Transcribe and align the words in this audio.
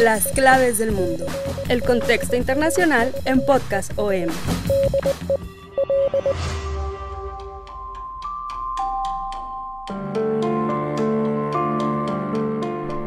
Las 0.00 0.28
claves 0.28 0.78
del 0.78 0.92
mundo. 0.92 1.26
El 1.68 1.82
contexto 1.82 2.36
internacional 2.36 3.12
en 3.24 3.44
Podcast 3.44 3.92
OM. 3.96 4.28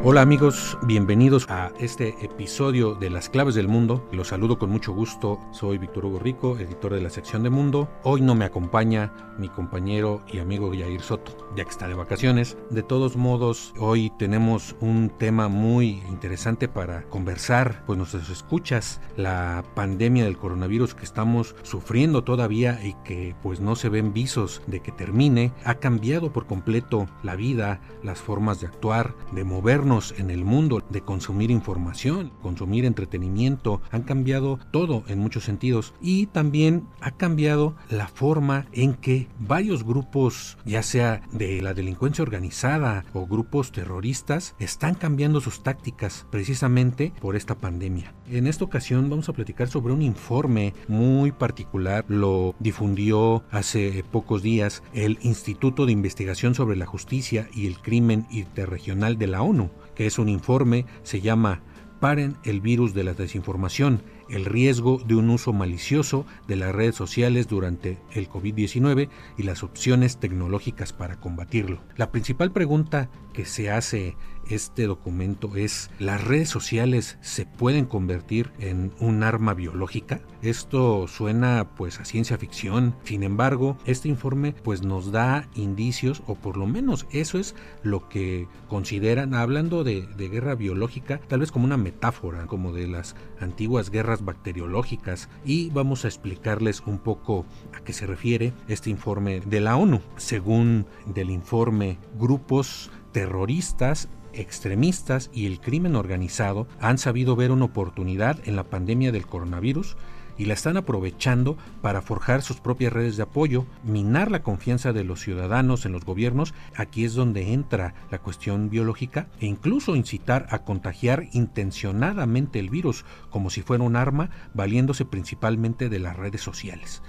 Hola 0.10 0.22
amigos, 0.22 0.78
bienvenidos 0.84 1.50
a 1.50 1.74
este 1.82 2.16
episodio 2.24 2.96
de 2.96 3.10
Las 3.10 3.28
Claves 3.28 3.56
del 3.56 3.68
Mundo. 3.68 4.08
Los 4.14 4.30
saludo 4.30 4.58
con 4.58 4.70
mucho 4.70 4.94
gusto. 4.94 5.38
Soy 5.52 5.78
Víctor 5.80 6.06
Hugo 6.06 6.18
Rico, 6.18 6.58
editor 6.58 6.94
de 6.94 7.02
la 7.02 7.10
sección 7.10 7.44
de 7.44 7.50
Mundo. 7.50 7.90
Hoy 8.04 8.22
no 8.22 8.34
me 8.34 8.46
acompaña 8.46 9.12
mi 9.38 9.50
compañero 9.50 10.24
y 10.32 10.40
amigo 10.40 10.74
Yair 10.74 11.02
Soto, 11.02 11.50
ya 11.58 11.66
que 11.66 11.72
está 11.72 11.90
de 11.90 11.94
vacaciones. 11.94 12.58
De 12.70 12.84
todos 12.84 13.18
modos, 13.18 13.74
hoy 13.80 14.10
tenemos 14.18 14.78
un 14.80 15.10
tema 15.10 15.50
muy 15.50 16.02
interesante 16.10 16.70
para 16.70 17.04
conversar, 17.10 17.84
pues 17.86 18.00
nos 18.00 18.14
escuchas 18.14 19.02
la 19.18 19.66
pandemia 19.76 20.24
del 20.24 20.38
coronavirus 20.38 20.96
que 20.96 21.04
estamos 21.04 21.54
sufriendo 21.64 22.24
todavía 22.24 22.80
y 22.82 22.94
que 23.04 23.36
pues 23.44 23.60
no 23.60 23.76
se 23.76 23.90
ven 23.90 24.14
visos 24.14 24.62
de 24.68 24.80
que 24.80 24.94
termine, 24.94 25.52
ha 25.66 25.76
cambiado 25.76 26.32
por 26.32 26.46
completo 26.46 27.10
la 27.24 27.36
vida, 27.36 27.82
las 28.04 28.20
formas 28.20 28.62
de 28.62 28.68
actuar, 28.68 29.14
de 29.34 29.44
movernos 29.44 29.97
en 30.18 30.30
el 30.30 30.46
mundo, 30.46 30.84
de 30.90 31.02
consumir 31.02 31.50
información, 31.50 32.32
consumir 32.42 32.86
entretenimiento, 32.86 33.82
han 33.90 34.04
cambiado 34.04 34.60
todo 34.72 35.04
en 35.08 35.18
muchos 35.20 35.44
sentidos 35.44 35.94
y 36.02 36.28
también 36.28 36.88
ha 37.02 37.12
cambiado 37.12 37.76
la 37.90 38.08
forma 38.08 38.68
en 38.74 38.94
que 38.94 39.28
varios 39.40 39.84
grupos, 39.84 40.58
ya 40.66 40.84
sea 40.84 41.22
de 41.32 41.62
la 41.62 41.74
delincuencia 41.74 42.22
organizada 42.22 43.06
o 43.14 43.26
grupos 43.26 43.72
terroristas, 43.72 44.56
están 44.60 44.94
cambiando 44.94 45.42
sus 45.42 45.64
tácticas 45.64 46.28
precisamente 46.30 47.12
por 47.20 47.36
esta 47.36 47.56
pandemia. 47.56 48.14
En 48.30 48.46
esta 48.46 48.66
ocasión 48.66 49.10
vamos 49.10 49.30
a 49.30 49.34
platicar 49.34 49.68
sobre 49.68 49.94
un 49.94 50.02
informe 50.02 50.74
muy 50.88 51.32
particular, 51.32 52.06
lo 52.08 52.56
difundió 52.60 53.44
hace 53.50 54.04
pocos 54.12 54.44
días 54.44 54.84
el 54.94 55.18
Instituto 55.24 55.86
de 55.86 55.92
Investigación 55.94 56.54
sobre 56.54 56.78
la 56.78 56.86
Justicia 56.86 57.50
y 57.54 57.68
el 57.68 57.80
Crimen 57.80 58.28
Interregional 58.30 59.18
de 59.18 59.28
la 59.28 59.42
ONU 59.42 59.72
que 59.98 60.06
es 60.06 60.20
un 60.20 60.30
informe, 60.30 60.86
se 61.02 61.22
llama 61.22 61.64
Paren 62.00 62.38
el 62.44 62.62
virus 62.62 62.94
de 62.94 63.04
la 63.04 63.16
desinformación, 63.16 64.04
el 64.30 64.46
riesgo 64.46 65.02
de 65.04 65.16
un 65.16 65.32
uso 65.32 65.54
malicioso 65.54 66.28
de 66.48 66.56
las 66.56 66.76
redes 66.76 66.94
sociales 66.94 67.48
durante 67.48 67.98
el 68.12 68.30
COVID-19 68.30 69.10
y 69.40 69.44
las 69.44 69.64
opciones 69.64 70.20
tecnológicas 70.20 70.94
para 70.94 71.20
combatirlo. 71.20 71.82
La 71.96 72.12
principal 72.12 72.52
pregunta 72.52 73.10
que 73.34 73.46
se 73.46 73.72
hace 73.72 74.16
este 74.50 74.88
documento 74.88 75.56
es 75.56 75.90
¿las 76.00 76.24
redes 76.24 76.50
sociales 76.50 77.18
se 77.22 77.46
pueden 77.46 77.86
convertir 77.86 78.52
en 78.60 78.92
un 79.00 79.24
arma 79.24 79.54
biológica? 79.54 80.22
Esto 80.42 81.08
suena 81.08 81.70
pues 81.76 82.00
a 82.00 82.06
ciencia 82.06 82.38
ficción. 82.38 82.96
Sin 83.04 83.24
embargo, 83.24 83.78
este 83.86 84.10
informe 84.10 84.54
pues 84.64 84.84
nos 84.84 85.12
da 85.12 85.48
indicios 85.56 86.22
o 86.28 86.36
por 86.36 86.58
lo 86.58 86.68
menos 86.68 87.08
eso 87.12 87.40
es 87.40 87.56
lo 87.84 88.08
que 88.10 88.48
consideran 88.68 89.34
hablando 89.34 89.84
de, 89.84 90.08
de 90.18 90.30
guerra 90.30 90.56
biológica, 90.56 91.20
tal 91.28 91.40
vez 91.42 91.52
como 91.52 91.66
una 91.66 91.78
metáfora 91.78 92.46
como 92.48 92.74
de 92.74 92.88
las 92.88 93.16
antiguas 93.40 93.90
guerras 93.90 94.24
bacteriológicas 94.24 95.30
y 95.46 95.70
vamos 95.72 96.06
a 96.06 96.08
explicarles 96.08 96.82
un 96.86 97.00
poco 97.00 97.46
a 97.76 97.82
qué 97.82 97.94
se 97.94 98.08
refiere 98.08 98.54
este 98.68 98.90
informe 98.90 99.42
de 99.42 99.60
la 99.60 99.76
ONU. 99.76 100.02
Según 100.18 100.86
del 101.06 101.30
informe, 101.30 101.98
grupos 102.18 102.92
terroristas 103.12 104.10
extremistas 104.40 105.30
y 105.34 105.46
el 105.46 105.60
crimen 105.60 105.96
organizado 105.96 106.68
han 106.80 106.98
sabido 106.98 107.36
ver 107.36 107.52
una 107.52 107.66
oportunidad 107.66 108.40
en 108.46 108.56
la 108.56 108.64
pandemia 108.64 109.12
del 109.12 109.28
coronavirus 109.28 109.98
y 110.38 110.46
la 110.46 110.54
están 110.54 110.78
aprovechando 110.78 111.58
para 111.82 112.02
forjar 112.02 112.42
sus 112.42 112.58
propias 112.58 112.94
redes 112.94 113.18
de 113.18 113.24
apoyo, 113.24 113.66
minar 113.84 114.32
la 114.32 114.44
confianza 114.44 114.94
de 114.94 115.04
los 115.04 115.22
ciudadanos 115.22 115.86
en 115.86 115.92
los 115.92 116.06
gobiernos, 116.06 116.54
aquí 116.76 117.06
es 117.06 117.14
donde 117.14 117.54
entra 117.54 117.96
la 118.12 118.20
cuestión 118.20 118.70
biológica, 118.70 119.28
e 119.40 119.48
incluso 119.48 119.96
incitar 119.96 120.48
a 120.52 120.60
contagiar 120.60 121.28
intencionadamente 121.34 122.60
el 122.60 122.70
virus 122.70 123.04
como 123.30 123.50
si 123.50 123.62
fuera 123.62 123.84
un 123.84 123.96
arma, 123.96 124.30
valiéndose 124.54 125.06
principalmente 125.06 125.90
de 125.90 126.00
las 126.00 126.16
redes 126.16 126.42
sociales. 126.42 127.02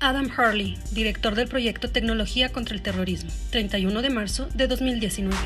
Adam 0.00 0.30
Hurley, 0.36 0.78
director 0.92 1.34
del 1.34 1.48
proyecto 1.48 1.90
Tecnología 1.90 2.52
contra 2.52 2.74
el 2.74 2.82
Terrorismo, 2.82 3.30
31 3.50 4.02
de 4.02 4.10
marzo 4.10 4.48
de 4.54 4.68
2019. 4.68 5.36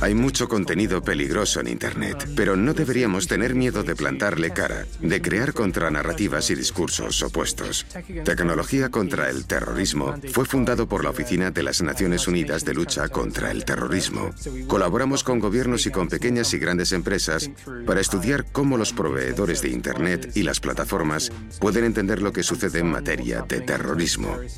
Hay 0.00 0.14
mucho 0.14 0.48
contenido 0.48 1.02
peligroso 1.02 1.60
en 1.60 1.68
Internet, 1.68 2.28
pero 2.34 2.56
no 2.56 2.72
deberíamos 2.72 3.26
tener 3.26 3.54
miedo 3.54 3.82
de 3.82 3.94
plantarle 3.94 4.50
cara, 4.50 4.86
de 5.00 5.20
crear 5.20 5.52
contranarrativas 5.52 6.50
y 6.50 6.54
discursos 6.54 7.22
opuestos. 7.22 7.86
Tecnología 8.24 8.88
contra 8.88 9.28
el 9.28 9.44
Terrorismo 9.46 10.14
fue 10.32 10.46
fundado 10.46 10.88
por 10.88 11.04
la 11.04 11.10
Oficina 11.10 11.50
de 11.50 11.62
las 11.62 11.82
Naciones 11.82 12.28
Unidas 12.28 12.64
de 12.64 12.74
Lucha 12.74 13.08
contra 13.08 13.50
el 13.50 13.64
Terrorismo. 13.64 14.30
Colaboramos 14.66 15.22
con 15.22 15.38
gobiernos 15.38 15.86
y 15.86 15.90
con 15.90 16.08
pequeñas 16.08 16.54
y 16.54 16.58
grandes 16.58 16.92
empresas 16.92 17.50
para 17.86 18.00
estudiar 18.00 18.46
cómo 18.52 18.78
los 18.78 18.92
proveedores 18.92 19.60
de 19.62 19.68
Internet 19.68 20.32
y 20.34 20.44
las 20.44 20.60
plataformas 20.60 21.30
pueden 21.60 21.84
entender 21.84 22.22
lo 22.22 22.32
que 22.32 22.42
sucede 22.42 22.78
en 22.78 22.90
materia 22.90 23.44
de 23.46 23.60
terrorismo 23.60 23.97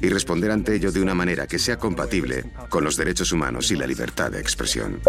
y 0.01 0.09
responder 0.09 0.51
ante 0.51 0.75
ello 0.75 0.93
de 0.93 1.01
una 1.01 1.15
manera 1.15 1.47
que 1.47 1.59
sea 1.59 1.79
compatible 1.79 2.53
con 2.69 2.85
los 2.85 2.97
derechos 2.97 3.33
humanos 3.33 3.71
y 3.71 3.77
la 3.77 3.87
libertad 3.87 4.31
de 4.31 4.41
expresión. 4.41 5.01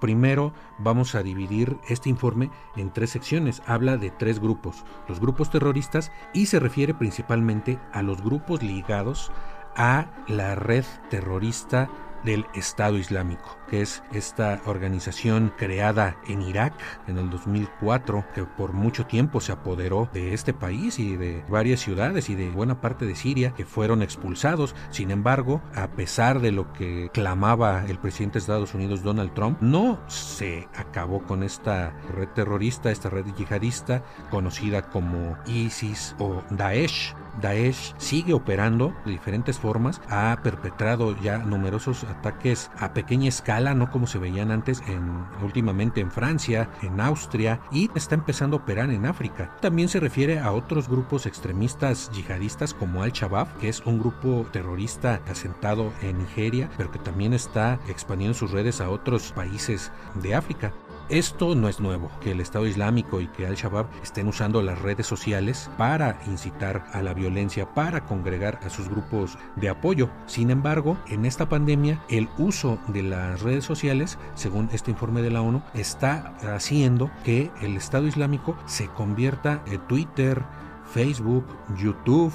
Primero 0.00 0.54
vamos 0.78 1.14
a 1.14 1.22
dividir 1.22 1.76
este 1.88 2.08
informe 2.08 2.50
en 2.76 2.92
tres 2.92 3.10
secciones. 3.10 3.62
Habla 3.66 3.96
de 3.96 4.10
tres 4.10 4.40
grupos, 4.40 4.84
los 5.08 5.20
grupos 5.20 5.50
terroristas 5.50 6.10
y 6.32 6.46
se 6.46 6.58
refiere 6.58 6.94
principalmente 6.94 7.78
a 7.92 8.02
los 8.02 8.22
grupos 8.22 8.62
ligados 8.62 9.30
a 9.76 10.10
la 10.26 10.56
red 10.56 10.84
terrorista 11.08 11.88
del 12.24 12.46
Estado 12.54 12.98
Islámico, 12.98 13.58
que 13.68 13.82
es 13.82 14.02
esta 14.12 14.60
organización 14.66 15.52
creada 15.56 16.16
en 16.28 16.42
Irak 16.42 16.74
en 17.06 17.18
el 17.18 17.30
2004, 17.30 18.24
que 18.34 18.44
por 18.44 18.72
mucho 18.72 19.06
tiempo 19.06 19.40
se 19.40 19.52
apoderó 19.52 20.08
de 20.12 20.34
este 20.34 20.52
país 20.52 20.98
y 20.98 21.16
de 21.16 21.44
varias 21.48 21.80
ciudades 21.80 22.30
y 22.30 22.34
de 22.34 22.50
buena 22.50 22.80
parte 22.80 23.06
de 23.06 23.14
Siria, 23.14 23.52
que 23.54 23.64
fueron 23.64 24.02
expulsados. 24.02 24.74
Sin 24.90 25.10
embargo, 25.10 25.60
a 25.74 25.88
pesar 25.88 26.40
de 26.40 26.52
lo 26.52 26.72
que 26.72 27.10
clamaba 27.12 27.84
el 27.86 27.98
presidente 27.98 28.34
de 28.34 28.40
Estados 28.40 28.74
Unidos 28.74 29.02
Donald 29.02 29.32
Trump, 29.34 29.60
no 29.60 29.98
se 30.08 30.68
acabó 30.74 31.22
con 31.22 31.42
esta 31.42 31.90
red 32.14 32.28
terrorista, 32.28 32.90
esta 32.90 33.10
red 33.10 33.26
yihadista 33.36 34.02
conocida 34.30 34.82
como 34.82 35.36
ISIS 35.46 36.14
o 36.18 36.42
Daesh. 36.50 37.14
Daesh 37.40 37.94
sigue 37.98 38.34
operando 38.34 38.94
de 39.04 39.12
diferentes 39.12 39.58
formas, 39.58 40.00
ha 40.08 40.38
perpetrado 40.42 41.16
ya 41.20 41.38
numerosos 41.38 42.04
ataques 42.04 42.70
a 42.78 42.92
pequeña 42.92 43.28
escala, 43.28 43.74
no 43.74 43.90
como 43.90 44.06
se 44.06 44.18
veían 44.18 44.50
antes 44.50 44.82
en 44.86 45.24
últimamente 45.42 46.00
en 46.00 46.10
Francia, 46.10 46.70
en 46.82 47.00
Austria 47.00 47.60
y 47.70 47.90
está 47.94 48.14
empezando 48.14 48.56
a 48.56 48.60
operar 48.60 48.90
en 48.90 49.06
África. 49.06 49.56
También 49.60 49.88
se 49.88 50.00
refiere 50.00 50.38
a 50.38 50.52
otros 50.52 50.88
grupos 50.88 51.26
extremistas 51.26 52.10
yihadistas 52.12 52.74
como 52.74 53.02
Al-Shabaab, 53.02 53.58
que 53.58 53.68
es 53.68 53.80
un 53.86 53.98
grupo 53.98 54.46
terrorista 54.52 55.20
asentado 55.28 55.92
en 56.02 56.18
Nigeria, 56.18 56.70
pero 56.76 56.90
que 56.90 56.98
también 56.98 57.32
está 57.32 57.78
expandiendo 57.88 58.36
sus 58.36 58.50
redes 58.50 58.80
a 58.80 58.90
otros 58.90 59.32
países 59.32 59.92
de 60.22 60.34
África. 60.34 60.72
Esto 61.08 61.54
no 61.54 61.70
es 61.70 61.80
nuevo, 61.80 62.10
que 62.20 62.32
el 62.32 62.40
Estado 62.40 62.66
Islámico 62.66 63.22
y 63.22 63.28
que 63.28 63.46
Al-Shabaab 63.46 63.86
estén 64.02 64.28
usando 64.28 64.60
las 64.60 64.78
redes 64.82 65.06
sociales 65.06 65.70
para 65.78 66.20
incitar 66.26 66.84
a 66.92 67.00
la 67.00 67.14
violencia, 67.14 67.72
para 67.72 68.04
congregar 68.04 68.60
a 68.62 68.68
sus 68.68 68.90
grupos 68.90 69.38
de 69.56 69.70
apoyo. 69.70 70.10
Sin 70.26 70.50
embargo, 70.50 70.98
en 71.08 71.24
esta 71.24 71.48
pandemia, 71.48 72.04
el 72.10 72.28
uso 72.36 72.78
de 72.88 73.04
las 73.04 73.40
redes 73.40 73.64
sociales, 73.64 74.18
según 74.34 74.68
este 74.70 74.90
informe 74.90 75.22
de 75.22 75.30
la 75.30 75.40
ONU, 75.40 75.62
está 75.72 76.36
haciendo 76.54 77.10
que 77.24 77.50
el 77.62 77.78
Estado 77.78 78.06
Islámico 78.06 78.58
se 78.66 78.88
convierta 78.88 79.62
en 79.64 79.80
Twitter, 79.88 80.44
Facebook, 80.92 81.46
YouTube, 81.78 82.34